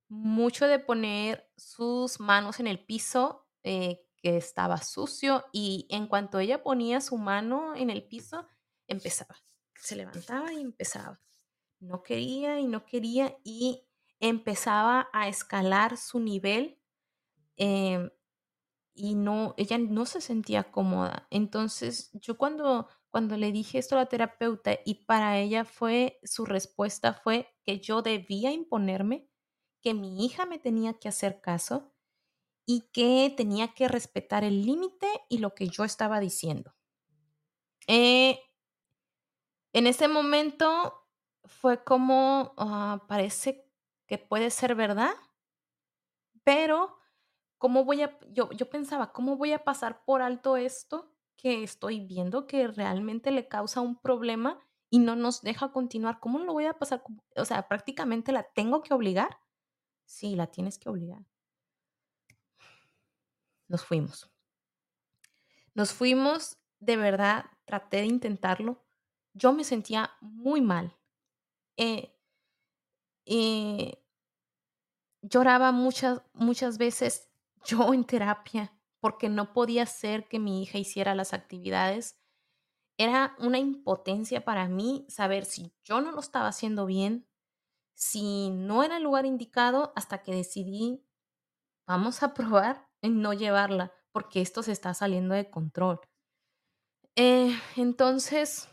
mucho 0.10 0.68
de 0.68 0.80
poner 0.80 1.52
sus 1.58 2.20
manos 2.20 2.60
en 2.60 2.68
el 2.68 2.84
piso, 2.86 3.48
eh, 3.64 4.06
que 4.18 4.38
estaba 4.38 4.78
sucio 4.78 5.46
y 5.52 5.88
en 5.90 6.08
cuanto 6.08 6.40
ella 6.40 6.64
ponía 6.64 7.02
su 7.02 7.18
mano 7.18 7.76
en 7.76 7.90
el 7.90 8.08
piso, 8.08 8.48
empezaba. 8.88 9.36
Se 9.76 9.96
levantaba 9.96 10.54
y 10.54 10.62
empezaba. 10.62 11.22
No 11.80 12.04
quería 12.04 12.60
y 12.60 12.68
no 12.68 12.86
quería 12.86 13.38
y 13.44 13.88
empezaba 14.20 15.10
a 15.14 15.28
escalar 15.28 15.98
su 15.98 16.20
nivel 16.20 16.80
em, 17.58 18.10
y 18.96 19.16
no, 19.16 19.54
ella 19.58 19.78
no 19.78 20.06
se 20.06 20.22
sentía 20.22 20.72
cómoda. 20.72 21.28
Entonces 21.30 22.10
yo 22.14 22.38
cuando, 22.38 22.88
cuando 23.10 23.38
le 23.38 23.52
dije 23.52 23.78
esto 23.78 23.96
a 23.96 24.00
la 24.00 24.06
terapeuta 24.08 24.80
y 24.86 25.06
para 25.06 25.38
ella 25.38 25.66
fue, 25.66 26.20
su 26.24 26.46
respuesta 26.46 27.14
fue 27.14 27.54
que 27.64 27.80
yo 27.80 28.02
debía 28.02 28.52
imponerme, 28.52 29.30
que 29.82 29.94
mi 29.94 30.26
hija 30.26 30.46
me 30.46 30.60
tenía 30.60 30.94
que 30.94 31.10
hacer 31.10 31.42
caso 31.42 31.94
y 32.66 32.90
que 32.94 33.34
tenía 33.36 33.74
que 33.74 33.90
respetar 33.90 34.44
el 34.46 34.66
límite 34.66 35.08
y 35.30 35.40
lo 35.40 35.54
que 35.54 35.68
yo 35.68 35.84
estaba 35.84 36.20
diciendo. 36.22 36.74
Eh, 37.88 38.40
en 39.74 39.88
ese 39.88 40.08
momento 40.08 41.06
fue 41.44 41.84
como, 41.84 42.54
ah, 42.58 43.04
parece 43.10 43.70
que 44.08 44.18
puede 44.18 44.50
ser 44.50 44.74
verdad, 44.74 45.14
pero 46.46 46.98
¿cómo 47.58 47.86
voy 47.86 48.02
a, 48.04 48.18
yo, 48.32 48.50
yo 48.52 48.70
pensaba, 48.70 49.12
¿cómo 49.14 49.38
voy 49.38 49.54
a 49.54 49.64
pasar 49.64 50.04
por 50.06 50.22
alto 50.22 50.58
esto 50.58 51.12
que 51.38 51.64
estoy 51.64 52.00
viendo 52.02 52.48
que 52.48 52.68
realmente 52.68 53.32
le 53.32 53.48
causa 53.48 53.82
un 53.82 53.98
problema 53.98 54.60
y 54.90 55.00
no 55.00 55.16
nos 55.16 55.42
deja 55.42 55.72
continuar? 55.72 56.20
¿Cómo 56.20 56.40
lo 56.40 56.54
voy 56.54 56.66
a 56.66 56.78
pasar? 56.78 57.04
O 57.36 57.46
sea, 57.46 57.68
prácticamente 57.68 58.32
la 58.32 58.44
tengo 58.44 58.82
que 58.82 58.94
obligar. 58.94 59.40
Sí, 60.06 60.36
la 60.36 60.48
tienes 60.48 60.78
que 60.78 60.90
obligar 60.90 61.26
nos 63.68 63.84
fuimos. 63.84 64.30
Nos 65.74 65.94
fuimos, 65.94 66.58
de 66.80 66.98
verdad, 66.98 67.46
traté 67.66 67.98
de 67.98 68.06
intentarlo. 68.06 68.84
Yo 69.34 69.54
me 69.54 69.64
sentía 69.64 70.12
muy 70.22 70.62
mal. 70.62 70.96
Eh, 71.78 72.16
eh, 73.26 74.02
lloraba 75.22 75.72
muchas, 75.72 76.22
muchas 76.34 76.78
veces 76.78 77.30
yo 77.66 77.94
en 77.94 78.06
terapia 78.06 78.72
porque 79.00 79.30
no 79.30 79.54
podía 79.54 79.84
hacer 79.84 80.28
que 80.28 80.40
mi 80.40 80.64
hija 80.64 80.78
hiciera 80.78 81.16
las 81.16 81.34
actividades. 81.34 82.20
Era 82.98 83.36
una 83.40 83.60
impotencia 83.60 84.46
para 84.46 84.68
mí 84.68 85.06
saber 85.10 85.46
si 85.46 85.74
yo 85.84 86.02
no 86.02 86.12
lo 86.12 86.20
estaba 86.20 86.48
haciendo 86.48 86.86
bien, 86.86 87.28
si 87.94 88.50
no 88.50 88.84
era 88.84 88.98
el 88.98 89.04
lugar 89.04 89.26
indicado, 89.26 89.94
hasta 89.96 90.24
que 90.24 90.34
decidí, 90.34 91.06
vamos 91.86 92.24
a 92.24 92.34
probar 92.34 92.86
no 93.10 93.34
llevarla, 93.34 93.94
porque 94.12 94.42
esto 94.42 94.64
se 94.64 94.72
está 94.72 94.94
saliendo 94.94 95.36
de 95.36 95.50
control. 95.50 96.00
Eh, 97.16 97.58
entonces, 97.76 98.70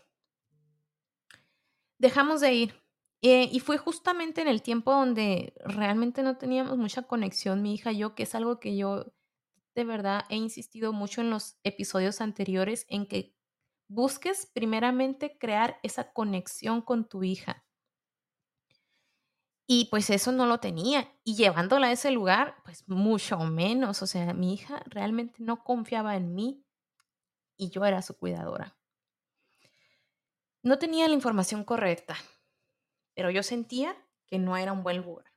dejamos 1.98 2.40
de 2.40 2.52
ir. 2.52 2.81
Eh, 3.22 3.48
y 3.52 3.60
fue 3.60 3.78
justamente 3.78 4.40
en 4.42 4.48
el 4.48 4.62
tiempo 4.62 4.92
donde 4.92 5.54
realmente 5.64 6.24
no 6.24 6.36
teníamos 6.38 6.76
mucha 6.76 7.02
conexión, 7.02 7.62
mi 7.62 7.74
hija 7.74 7.92
y 7.92 7.98
yo, 7.98 8.14
que 8.16 8.24
es 8.24 8.34
algo 8.34 8.58
que 8.58 8.76
yo 8.76 9.12
de 9.74 9.84
verdad 9.84 10.24
he 10.28 10.36
insistido 10.36 10.92
mucho 10.92 11.20
en 11.20 11.30
los 11.30 11.56
episodios 11.62 12.20
anteriores, 12.20 12.84
en 12.88 13.06
que 13.06 13.34
busques 13.88 14.46
primeramente 14.46 15.38
crear 15.38 15.78
esa 15.82 16.12
conexión 16.12 16.82
con 16.82 17.08
tu 17.08 17.22
hija. 17.22 17.64
Y 19.66 19.86
pues 19.86 20.10
eso 20.10 20.32
no 20.32 20.46
lo 20.46 20.58
tenía. 20.58 21.10
Y 21.24 21.36
llevándola 21.36 21.86
a 21.86 21.92
ese 21.92 22.10
lugar, 22.10 22.56
pues 22.64 22.86
mucho 22.88 23.38
menos. 23.38 24.02
O 24.02 24.06
sea, 24.06 24.34
mi 24.34 24.54
hija 24.54 24.82
realmente 24.86 25.36
no 25.38 25.62
confiaba 25.62 26.16
en 26.16 26.34
mí 26.34 26.64
y 27.56 27.70
yo 27.70 27.84
era 27.84 28.02
su 28.02 28.18
cuidadora. 28.18 28.76
No 30.62 30.78
tenía 30.78 31.08
la 31.08 31.14
información 31.14 31.64
correcta, 31.64 32.16
pero 33.14 33.30
yo 33.30 33.42
sentía 33.42 33.96
que 34.26 34.38
no 34.38 34.56
era 34.56 34.72
un 34.72 34.82
buen 34.82 35.02
lugar. 35.02 35.32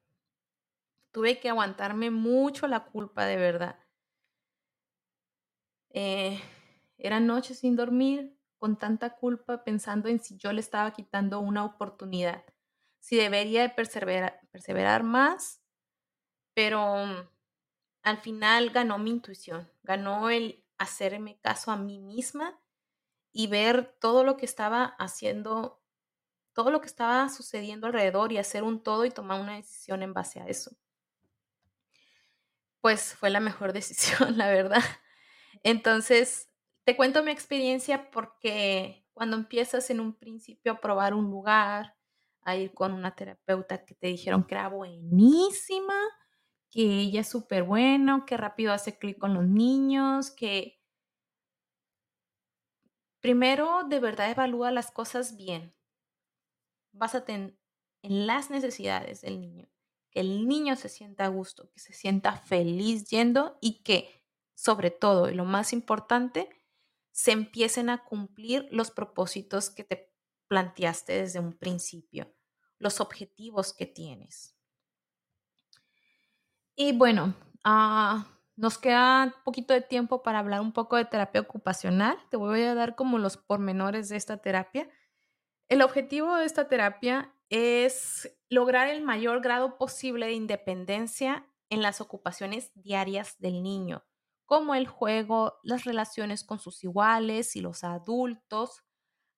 Tuve 1.12 1.40
que 1.40 1.50
aguantarme 1.50 2.12
mucho 2.12 2.68
la 2.68 2.86
culpa 2.86 3.26
de 3.26 3.38
verdad. 3.38 3.80
Eh, 5.92 6.42
eran 6.98 7.26
noches 7.28 7.60
sin 7.60 7.76
dormir, 7.76 8.38
con 8.58 8.78
tanta 8.78 9.16
culpa, 9.16 9.64
pensando 9.64 10.10
en 10.10 10.20
si 10.20 10.38
yo 10.38 10.52
le 10.52 10.60
estaba 10.60 10.92
quitando 10.92 11.40
una 11.40 11.64
oportunidad 11.64 12.44
si 13.06 13.18
debería 13.18 13.62
de 13.62 13.70
perseverar, 13.70 14.42
perseverar 14.52 15.04
más, 15.04 15.62
pero 16.56 17.30
al 18.02 18.18
final 18.18 18.72
ganó 18.72 18.98
mi 18.98 19.12
intuición, 19.12 19.72
ganó 19.84 20.32
el 20.32 20.66
hacerme 20.80 21.40
caso 21.40 21.70
a 21.70 21.78
mí 21.78 22.00
misma 22.00 22.60
y 23.32 23.46
ver 23.46 23.96
todo 24.00 24.24
lo 24.24 24.38
que 24.38 24.48
estaba 24.48 24.86
haciendo, 24.98 25.84
todo 26.56 26.72
lo 26.72 26.82
que 26.82 26.88
estaba 26.88 27.30
sucediendo 27.30 27.88
alrededor 27.88 28.32
y 28.34 28.40
hacer 28.40 28.64
un 28.64 28.82
todo 28.84 29.06
y 29.06 29.12
tomar 29.12 29.42
una 29.42 29.58
decisión 29.58 30.04
en 30.04 30.14
base 30.16 30.42
a 30.42 30.48
eso. 30.48 30.72
Pues 32.82 33.16
fue 33.16 33.30
la 33.30 33.40
mejor 33.40 33.74
decisión, 33.74 34.38
la 34.38 34.50
verdad. 34.50 34.84
Entonces, 35.64 36.50
te 36.86 36.96
cuento 36.98 37.24
mi 37.24 37.32
experiencia 37.32 38.12
porque 38.12 39.06
cuando 39.14 39.38
empiezas 39.38 39.90
en 39.90 40.00
un 40.00 40.16
principio 40.16 40.74
a 40.74 40.82
probar 40.82 41.14
un 41.14 41.32
lugar, 41.32 41.96
a 42.44 42.56
ir 42.58 42.74
con 42.74 42.94
una 42.94 43.16
terapeuta 43.16 43.86
que 43.86 43.96
te 43.96 44.08
dijeron 44.08 44.46
que 44.46 44.56
era 44.56 44.70
buenísima, 44.70 45.96
que 46.72 46.82
ella 46.84 47.22
es 47.22 47.30
súper 47.30 47.64
bueno, 47.64 48.26
que 48.26 48.38
rápido 48.38 48.74
hace 48.74 49.00
clic 49.00 49.20
con 49.20 49.34
los 49.34 49.46
niños, 49.48 50.32
que 50.32 50.80
primero 53.20 53.84
de 53.84 54.00
verdad 54.00 54.32
evalúa 54.32 54.72
las 54.72 54.90
cosas 54.90 55.36
bien. 55.36 55.75
Básate 56.96 57.34
en, 57.34 57.58
las 58.02 58.52
necesidades 58.52 59.22
del 59.22 59.42
niño, 59.42 59.68
que 60.12 60.20
el 60.20 60.48
niño 60.48 60.76
se 60.76 60.90
sienta 60.90 61.26
a 61.26 61.30
gusto, 61.30 61.72
que 61.72 61.80
se 61.80 61.92
sienta 61.92 62.38
feliz 62.38 63.10
yendo 63.10 63.58
y 63.62 63.82
que, 63.82 64.24
sobre 64.54 64.92
todo, 64.92 65.30
y 65.30 65.34
lo 65.34 65.44
más 65.44 65.74
importante, 65.74 66.50
se 67.12 67.32
empiecen 67.32 67.90
a 67.90 68.04
cumplir 68.04 68.68
los 68.72 68.92
propósitos 68.92 69.72
que 69.72 69.84
te 69.84 70.14
planteaste 70.48 71.14
desde 71.14 71.40
un 71.40 71.54
principio, 71.54 72.32
los 72.78 73.02
objetivos 73.02 73.74
que 73.74 73.88
tienes. 73.88 74.56
Y 76.76 76.92
bueno, 76.92 77.34
ah, 77.64 78.28
nos 78.56 78.78
queda 78.78 79.34
poquito 79.44 79.74
de 79.74 79.82
tiempo 79.82 80.24
para 80.24 80.40
hablar 80.40 80.62
un 80.62 80.74
poco 80.74 80.96
de 80.96 81.06
terapia 81.06 81.42
ocupacional. 81.42 82.18
Te 82.30 82.38
voy 82.38 82.62
a 82.64 82.76
dar 82.76 82.96
como 82.96 83.18
los 83.18 83.38
pormenores 83.38 84.10
de 84.10 84.18
esta 84.18 84.38
terapia. 84.38 84.90
El 85.68 85.82
objetivo 85.82 86.36
de 86.36 86.46
esta 86.46 86.68
terapia 86.68 87.34
es 87.50 88.38
lograr 88.50 88.88
el 88.88 89.02
mayor 89.02 89.42
grado 89.42 89.78
posible 89.78 90.28
de 90.28 90.34
independencia 90.34 91.48
en 91.70 91.82
las 91.82 92.02
ocupaciones 92.02 92.72
diarias 92.76 93.40
del 93.40 93.64
niño, 93.64 94.04
como 94.46 94.76
el 94.76 94.88
juego, 94.88 95.60
las 95.64 95.84
relaciones 95.86 96.44
con 96.44 96.60
sus 96.60 96.84
iguales 96.84 97.56
y 97.56 97.62
los 97.62 97.84
adultos, 97.84 98.84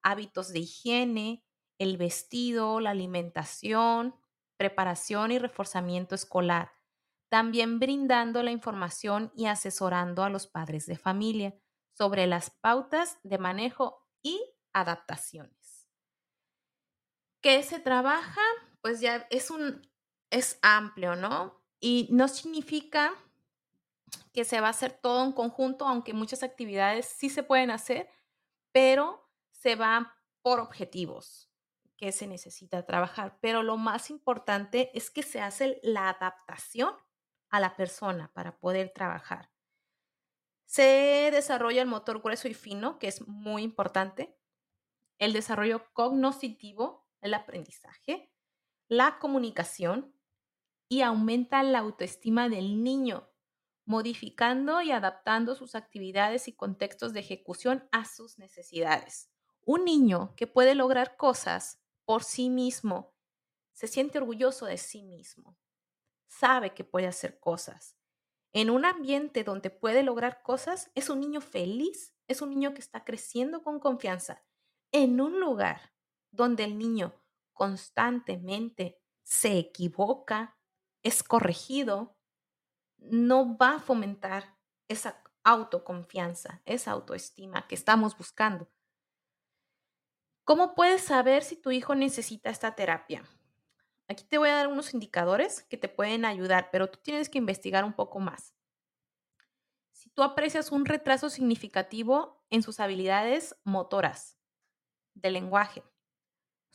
hábitos 0.03 0.51
de 0.51 0.59
higiene, 0.59 1.45
el 1.79 1.95
vestido, 1.97 2.81
la 2.81 2.89
alimentación, 2.91 4.15
preparación 4.57 5.31
y 5.31 5.39
reforzamiento 5.39 6.13
escolar, 6.15 6.71
también 7.29 7.79
brindando 7.79 8.43
la 8.43 8.51
información 8.51 9.31
y 9.35 9.45
asesorando 9.45 10.23
a 10.23 10.29
los 10.29 10.47
padres 10.47 10.85
de 10.87 10.97
familia 10.97 11.55
sobre 11.93 12.27
las 12.27 12.49
pautas 12.49 13.17
de 13.23 13.37
manejo 13.37 14.05
y 14.21 14.41
adaptaciones. 14.73 15.56
¿Qué 17.41 17.63
se 17.63 17.79
trabaja? 17.79 18.41
Pues 18.81 18.99
ya 18.99 19.27
es 19.29 19.51
un 19.51 19.87
es 20.29 20.59
amplio, 20.61 21.15
¿no? 21.15 21.63
Y 21.79 22.07
no 22.11 22.27
significa 22.27 23.13
que 24.33 24.45
se 24.45 24.61
va 24.61 24.67
a 24.67 24.71
hacer 24.71 24.91
todo 24.91 25.23
en 25.23 25.31
conjunto, 25.31 25.85
aunque 25.85 26.13
muchas 26.13 26.43
actividades 26.43 27.05
sí 27.05 27.29
se 27.29 27.43
pueden 27.43 27.71
hacer, 27.71 28.09
pero 28.71 29.29
se 29.51 29.75
va 29.75 30.15
por 30.41 30.59
objetivos 30.59 31.49
que 31.97 32.11
se 32.11 32.27
necesita 32.27 32.85
trabajar. 32.85 33.39
Pero 33.41 33.63
lo 33.63 33.77
más 33.77 34.09
importante 34.09 34.91
es 34.93 35.09
que 35.09 35.23
se 35.23 35.41
hace 35.41 35.79
la 35.83 36.09
adaptación 36.09 36.93
a 37.49 37.59
la 37.59 37.75
persona 37.75 38.31
para 38.33 38.59
poder 38.59 38.91
trabajar. 38.93 39.51
Se 40.65 41.29
desarrolla 41.31 41.81
el 41.81 41.87
motor 41.87 42.21
grueso 42.21 42.47
y 42.47 42.53
fino, 42.53 42.99
que 42.99 43.07
es 43.07 43.27
muy 43.27 43.63
importante, 43.63 44.37
el 45.17 45.33
desarrollo 45.33 45.91
cognitivo, 45.93 47.06
el 47.21 47.33
aprendizaje, 47.33 48.31
la 48.87 49.19
comunicación 49.19 50.13
y 50.89 51.01
aumenta 51.01 51.61
la 51.63 51.79
autoestima 51.79 52.49
del 52.49 52.83
niño, 52.83 53.29
modificando 53.85 54.81
y 54.81 54.91
adaptando 54.91 55.55
sus 55.55 55.75
actividades 55.75 56.47
y 56.47 56.53
contextos 56.53 57.13
de 57.13 57.21
ejecución 57.21 57.87
a 57.91 58.05
sus 58.05 58.37
necesidades. 58.37 59.29
Un 59.65 59.85
niño 59.85 60.33
que 60.35 60.47
puede 60.47 60.75
lograr 60.75 61.17
cosas 61.17 61.81
por 62.05 62.23
sí 62.23 62.49
mismo 62.49 63.13
se 63.73 63.87
siente 63.87 64.17
orgulloso 64.17 64.65
de 64.65 64.77
sí 64.77 65.03
mismo, 65.03 65.55
sabe 66.27 66.73
que 66.73 66.83
puede 66.83 67.05
hacer 67.05 67.39
cosas. 67.39 67.95
En 68.53 68.69
un 68.69 68.85
ambiente 68.85 69.43
donde 69.43 69.69
puede 69.69 70.01
lograr 70.03 70.41
cosas, 70.41 70.89
es 70.95 71.09
un 71.09 71.19
niño 71.19 71.41
feliz, 71.41 72.15
es 72.27 72.41
un 72.41 72.49
niño 72.49 72.73
que 72.73 72.79
está 72.79 73.03
creciendo 73.03 73.61
con 73.61 73.79
confianza. 73.79 74.43
En 74.91 75.21
un 75.21 75.39
lugar 75.39 75.93
donde 76.37 76.63
el 76.63 76.77
niño 76.77 77.13
constantemente 77.51 79.01
se 79.23 79.57
equivoca, 79.57 80.57
es 81.03 81.23
corregido, 81.23 82.15
no 82.97 83.57
va 83.57 83.75
a 83.75 83.79
fomentar 83.79 84.57
esa 84.87 85.21
autoconfianza, 85.43 86.61
esa 86.65 86.91
autoestima 86.91 87.67
que 87.67 87.75
estamos 87.75 88.17
buscando. 88.17 88.69
¿Cómo 90.45 90.75
puedes 90.75 91.01
saber 91.01 91.43
si 91.43 91.57
tu 91.57 91.71
hijo 91.71 91.93
necesita 91.95 92.49
esta 92.49 92.75
terapia? 92.75 93.23
Aquí 94.07 94.23
te 94.23 94.37
voy 94.37 94.49
a 94.49 94.55
dar 94.55 94.67
unos 94.67 94.93
indicadores 94.93 95.63
que 95.63 95.75
te 95.75 95.89
pueden 95.89 96.23
ayudar, 96.23 96.69
pero 96.71 96.89
tú 96.89 96.99
tienes 97.03 97.27
que 97.27 97.37
investigar 97.37 97.83
un 97.83 97.93
poco 97.93 98.19
más. 98.19 98.53
Si 99.91 100.09
tú 100.09 100.23
aprecias 100.23 100.71
un 100.71 100.85
retraso 100.85 101.29
significativo 101.29 102.45
en 102.49 102.63
sus 102.63 102.79
habilidades 102.79 103.57
motoras, 103.65 104.37
de 105.21 105.31
lenguaje, 105.31 105.83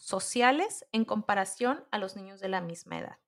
sociales 0.02 0.86
en 0.92 1.04
comparación 1.04 1.84
a 1.90 1.98
los 1.98 2.16
niños 2.16 2.40
de 2.40 2.48
la 2.48 2.60
misma 2.60 2.98
edad. 2.98 3.18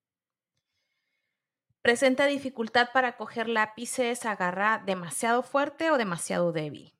Presenta 1.82 2.26
dificultad 2.26 2.88
para 2.92 3.16
coger 3.16 3.48
lápices, 3.48 4.24
agarra 4.24 4.82
demasiado 4.84 5.42
fuerte 5.42 5.90
o 5.90 5.98
demasiado 5.98 6.52
débil 6.52 6.94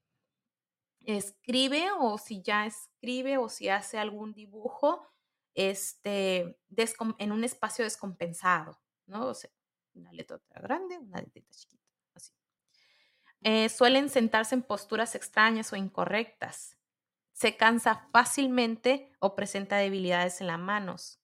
escribe 1.07 1.91
o 1.99 2.19
si 2.19 2.43
ya 2.43 2.67
escribe 2.67 3.39
o 3.39 3.49
si 3.49 3.69
hace 3.69 3.99
algún 3.99 4.33
dibujo 4.33 5.07
este, 5.55 6.59
en 7.19 7.33
un 7.33 7.45
espacio 7.45 7.85
descompensado, 7.85 8.81
¿no? 9.07 9.33
Una 9.95 10.13
letra 10.13 10.41
grande, 10.61 10.99
una 10.99 11.21
letra 11.21 11.43
chiquita, 11.51 11.87
así. 12.15 12.33
Eh, 13.43 13.69
suelen 13.69 14.09
sentarse 14.09 14.55
en 14.55 14.63
posturas 14.63 15.15
extrañas 15.15 15.73
o 15.73 15.77
incorrectas. 15.77 16.77
Se 17.35 17.59
cansa 17.59 18.09
fácilmente 18.11 19.12
o 19.20 19.37
presenta 19.37 19.77
debilidades 19.77 20.40
en 20.40 20.47
las 20.47 20.59
manos. 20.59 21.20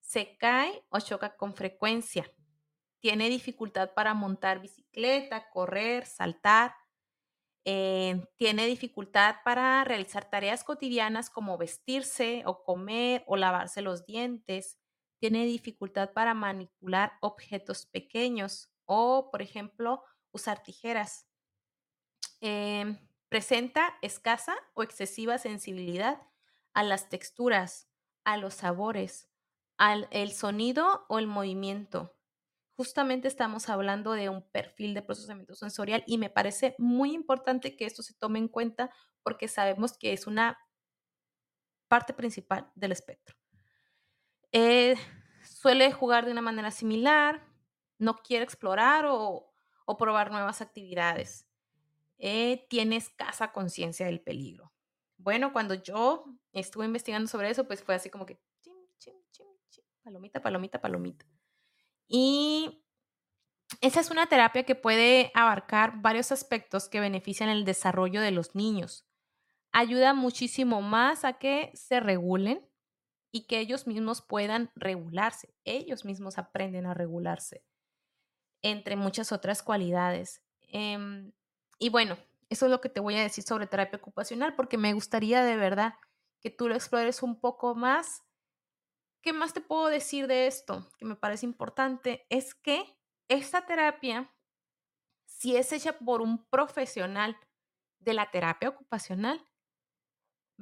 Se 0.00 0.36
cae 0.36 0.84
o 0.88 0.98
choca 0.98 1.36
con 1.36 1.54
frecuencia. 1.54 2.28
Tiene 2.98 3.28
dificultad 3.28 3.94
para 3.94 4.14
montar 4.14 4.60
bicicleta, 4.60 5.48
correr, 5.50 6.06
saltar 6.06 6.74
eh, 7.66 8.26
tiene 8.36 8.66
dificultad 8.66 9.36
para 9.42 9.82
realizar 9.84 10.28
tareas 10.28 10.64
cotidianas 10.64 11.30
como 11.30 11.56
vestirse 11.56 12.42
o 12.44 12.62
comer 12.62 13.24
o 13.26 13.36
lavarse 13.36 13.80
los 13.80 14.04
dientes. 14.04 14.78
Tiene 15.18 15.46
dificultad 15.46 16.12
para 16.12 16.34
manipular 16.34 17.14
objetos 17.22 17.86
pequeños 17.86 18.70
o, 18.84 19.30
por 19.30 19.40
ejemplo, 19.40 20.02
usar 20.30 20.62
tijeras. 20.62 21.26
Em, 22.40 22.98
presenta 23.34 23.98
escasa 24.00 24.54
o 24.74 24.84
excesiva 24.84 25.38
sensibilidad 25.38 26.22
a 26.72 26.84
las 26.84 27.08
texturas, 27.08 27.88
a 28.22 28.36
los 28.36 28.54
sabores, 28.54 29.28
al 29.76 30.06
el 30.12 30.30
sonido 30.30 31.04
o 31.08 31.18
el 31.18 31.26
movimiento 31.26 32.14
justamente 32.76 33.28
estamos 33.28 33.68
hablando 33.68 34.12
de 34.12 34.28
un 34.28 34.42
perfil 34.42 34.94
de 34.94 35.02
procesamiento 35.02 35.54
sensorial 35.54 36.02
y 36.06 36.18
me 36.18 36.30
parece 36.30 36.74
muy 36.78 37.12
importante 37.12 37.76
que 37.76 37.86
esto 37.86 38.02
se 38.02 38.14
tome 38.14 38.38
en 38.38 38.48
cuenta 38.48 38.90
porque 39.22 39.48
sabemos 39.48 39.96
que 39.96 40.12
es 40.12 40.26
una 40.26 40.58
parte 41.88 42.12
principal 42.12 42.70
del 42.74 42.92
espectro. 42.92 43.36
Eh, 44.52 44.96
suele 45.42 45.92
jugar 45.92 46.24
de 46.24 46.32
una 46.32 46.40
manera 46.40 46.70
similar, 46.70 47.46
no 47.98 48.16
quiere 48.16 48.44
explorar 48.44 49.06
o, 49.08 49.50
probar 49.98 50.30
nuevas 50.30 50.60
actividades. 50.60 51.46
Eh, 52.18 52.66
tiene 52.68 52.96
escasa 52.96 53.52
conciencia 53.52 54.06
del 54.06 54.20
peligro. 54.20 54.72
Bueno, 55.16 55.52
cuando 55.52 55.74
yo 55.74 56.24
estuve 56.52 56.86
investigando 56.86 57.28
sobre 57.28 57.50
eso, 57.50 57.66
pues 57.66 57.82
fue 57.82 57.94
así 57.94 58.10
como 58.10 58.26
que, 58.26 58.40
chim, 58.60 58.74
chim, 58.98 59.14
chim, 59.32 59.46
palomita, 60.02 60.40
palomita, 60.42 60.80
palomita. 60.80 61.26
Y 62.06 62.84
esa 63.80 64.00
es 64.00 64.10
una 64.10 64.26
terapia 64.26 64.64
que 64.64 64.74
puede 64.74 65.30
abarcar 65.34 66.00
varios 66.00 66.32
aspectos 66.32 66.88
que 66.88 67.00
benefician 67.00 67.48
el 67.48 67.64
desarrollo 67.64 68.20
de 68.20 68.30
los 68.30 68.54
niños. 68.54 69.06
Ayuda 69.72 70.14
muchísimo 70.14 70.82
más 70.82 71.24
a 71.24 71.34
que 71.34 71.70
se 71.74 72.00
regulen 72.00 72.68
y 73.32 73.46
que 73.46 73.58
ellos 73.58 73.86
mismos 73.86 74.22
puedan 74.22 74.70
regularse. 74.76 75.54
Ellos 75.64 76.04
mismos 76.04 76.38
aprenden 76.38 76.86
a 76.86 76.94
regularse, 76.94 77.64
entre 78.62 78.96
muchas 78.96 79.32
otras 79.32 79.62
cualidades. 79.62 80.42
Em, 80.68 81.32
y 81.78 81.88
bueno, 81.88 82.16
eso 82.48 82.66
es 82.66 82.70
lo 82.70 82.80
que 82.80 82.88
te 82.88 83.00
voy 83.00 83.16
a 83.16 83.22
decir 83.22 83.44
sobre 83.44 83.66
terapia 83.66 83.98
ocupacional, 83.98 84.54
porque 84.54 84.78
me 84.78 84.92
gustaría 84.92 85.42
de 85.42 85.56
verdad 85.56 85.94
que 86.40 86.50
tú 86.50 86.68
lo 86.68 86.74
explores 86.74 87.22
un 87.22 87.40
poco 87.40 87.74
más. 87.74 88.22
¿Qué 89.22 89.32
más 89.32 89.54
te 89.54 89.60
puedo 89.60 89.88
decir 89.88 90.26
de 90.26 90.46
esto? 90.46 90.90
Que 90.98 91.04
me 91.04 91.16
parece 91.16 91.46
importante 91.46 92.26
es 92.28 92.54
que 92.54 92.98
esta 93.28 93.66
terapia, 93.66 94.32
si 95.24 95.56
es 95.56 95.72
hecha 95.72 95.98
por 95.98 96.20
un 96.20 96.44
profesional 96.46 97.36
de 97.98 98.14
la 98.14 98.30
terapia 98.30 98.68
ocupacional, 98.68 99.38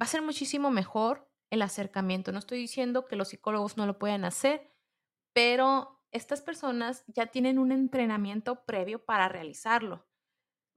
va 0.01 0.05
a 0.05 0.07
ser 0.07 0.22
muchísimo 0.22 0.70
mejor 0.70 1.29
el 1.51 1.62
acercamiento. 1.62 2.33
No 2.33 2.38
estoy 2.38 2.59
diciendo 2.59 3.07
que 3.07 3.16
los 3.16 3.29
psicólogos 3.29 3.77
no 3.77 3.85
lo 3.87 3.98
puedan 3.98 4.25
hacer, 4.25 4.72
pero 5.33 6.03
estas 6.12 6.40
personas 6.40 7.05
ya 7.09 7.27
tienen 7.27 7.59
un 7.59 7.72
entrenamiento 7.72 8.64
previo 8.64 9.05
para 9.05 9.29
realizarlo. 9.29 10.07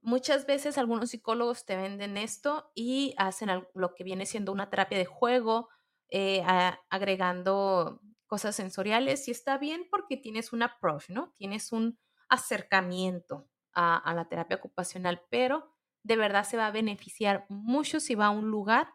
Muchas 0.06 0.46
veces 0.46 0.78
algunos 0.78 1.10
psicólogos 1.10 1.64
te 1.66 1.74
venden 1.74 2.16
esto 2.16 2.70
y 2.76 3.12
hacen 3.18 3.50
lo 3.74 3.94
que 3.96 4.04
viene 4.04 4.24
siendo 4.24 4.52
una 4.52 4.70
terapia 4.70 4.98
de 4.98 5.04
juego, 5.04 5.68
eh, 6.10 6.44
agregando 6.90 8.00
cosas 8.28 8.54
sensoriales 8.54 9.26
y 9.26 9.32
está 9.32 9.58
bien 9.58 9.88
porque 9.90 10.16
tienes 10.16 10.52
un 10.52 10.62
approach, 10.62 11.08
¿no? 11.08 11.32
Tienes 11.36 11.72
un 11.72 11.98
acercamiento 12.28 13.48
a, 13.72 13.96
a 13.96 14.14
la 14.14 14.28
terapia 14.28 14.58
ocupacional, 14.58 15.22
pero 15.28 15.74
de 16.04 16.16
verdad 16.16 16.44
se 16.44 16.56
va 16.56 16.68
a 16.68 16.70
beneficiar 16.70 17.44
mucho 17.48 17.98
si 17.98 18.14
va 18.14 18.26
a 18.26 18.30
un 18.30 18.48
lugar 18.48 18.94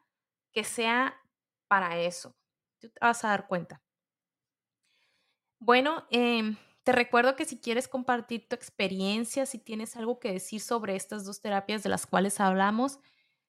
que 0.54 0.64
sea 0.64 1.20
para 1.68 2.00
eso. 2.00 2.38
Tú 2.80 2.88
te 2.90 3.00
vas 3.02 3.26
a 3.26 3.30
dar 3.32 3.48
cuenta. 3.48 3.82
Bueno, 5.60 6.08
eh, 6.10 6.56
te 6.84 6.92
recuerdo 6.92 7.36
que 7.36 7.46
si 7.46 7.60
quieres 7.60 7.88
compartir 7.88 8.48
tu 8.48 8.56
experiencia, 8.56 9.46
si 9.46 9.60
tienes 9.60 9.96
algo 9.96 10.20
que 10.20 10.32
decir 10.32 10.62
sobre 10.62 10.96
estas 10.96 11.26
dos 11.26 11.42
terapias 11.42 11.84
de 11.84 11.90
las 11.90 12.08
cuales 12.08 12.40
hablamos, 12.40 13.00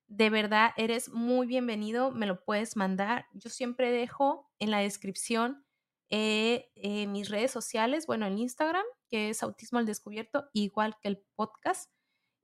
de 0.07 0.29
verdad 0.29 0.73
eres 0.77 1.09
muy 1.09 1.47
bienvenido, 1.47 2.11
me 2.11 2.27
lo 2.27 2.45
puedes 2.45 2.77
mandar. 2.77 3.27
Yo 3.33 3.49
siempre 3.49 3.91
dejo 3.91 4.51
en 4.59 4.71
la 4.71 4.81
descripción 4.81 5.65
eh, 6.11 6.71
eh, 6.75 7.07
mis 7.07 7.31
redes 7.31 7.51
sociales, 7.51 8.07
bueno, 8.07 8.27
en 8.27 8.37
Instagram, 8.37 8.85
que 9.09 9.31
es 9.31 9.43
Autismo 9.43 9.79
al 9.79 9.87
Descubierto, 9.87 10.51
igual 10.53 10.97
que 11.01 11.09
el 11.09 11.25
podcast, 11.35 11.91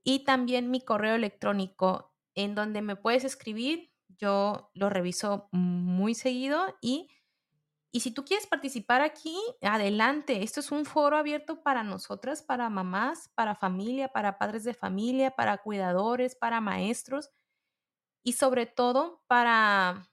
y 0.02 0.24
también 0.24 0.70
mi 0.70 0.80
correo 0.80 1.14
electrónico, 1.14 2.14
en 2.34 2.54
donde 2.54 2.80
me 2.80 2.96
puedes 2.96 3.24
escribir. 3.24 3.92
Yo 4.16 4.70
lo 4.72 4.88
reviso 4.88 5.50
muy 5.52 6.14
seguido 6.14 6.74
y 6.80 7.10
y 7.90 8.00
si 8.00 8.10
tú 8.10 8.24
quieres 8.24 8.46
participar 8.46 9.00
aquí, 9.00 9.36
adelante. 9.62 10.42
Esto 10.42 10.60
es 10.60 10.70
un 10.70 10.84
foro 10.84 11.16
abierto 11.16 11.62
para 11.62 11.82
nosotras, 11.82 12.42
para 12.42 12.68
mamás, 12.68 13.30
para 13.34 13.54
familia, 13.54 14.08
para 14.08 14.38
padres 14.38 14.64
de 14.64 14.74
familia, 14.74 15.30
para 15.30 15.58
cuidadores, 15.58 16.34
para 16.34 16.60
maestros 16.60 17.30
y 18.22 18.34
sobre 18.34 18.66
todo 18.66 19.22
para 19.26 20.08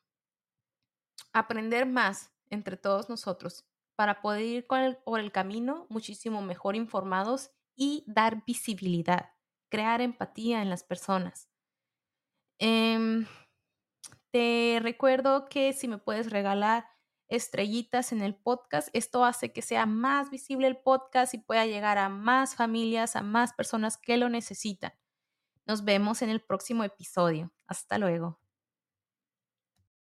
aprender 1.34 1.86
más 1.86 2.32
entre 2.50 2.78
todos 2.78 3.10
nosotros, 3.10 3.66
para 3.96 4.22
poder 4.22 4.44
ir 4.44 4.68
por 4.68 5.20
el 5.20 5.32
camino 5.32 5.86
muchísimo 5.90 6.42
mejor 6.42 6.76
informados 6.76 7.52
y 7.76 8.06
dar 8.08 8.46
visibilidad, 8.46 9.32
crear 9.70 10.00
empatía 10.00 10.62
en 10.62 10.70
las 10.70 10.84
personas. 10.84 11.50
Em, 12.60 13.26
te 14.32 14.80
recuerdo 14.82 15.46
que 15.46 15.74
si 15.74 15.88
me 15.88 15.98
puedes 15.98 16.30
regalar 16.30 16.86
estrellitas 17.30 18.12
en 18.12 18.22
el 18.22 18.36
podcast. 18.36 18.90
Esto 18.94 19.26
hace 19.26 19.52
que 19.52 19.62
sea 19.62 19.86
más 19.86 20.30
visible 20.30 20.68
el 20.68 20.78
podcast 20.78 21.34
y 21.34 21.40
pueda 21.40 21.66
llegar 21.66 21.98
a 21.98 22.10
más 22.10 22.56
familias, 22.56 23.16
a 23.16 23.22
más 23.22 23.54
personas 23.54 23.98
que 23.98 24.18
lo 24.18 24.30
necesitan. 24.30 24.94
Nos 25.66 25.84
vemos 25.84 26.22
en 26.22 26.30
el 26.30 26.42
próximo 26.42 26.84
episodio. 26.84 27.52
Hasta 27.68 27.98
luego. 27.98 28.45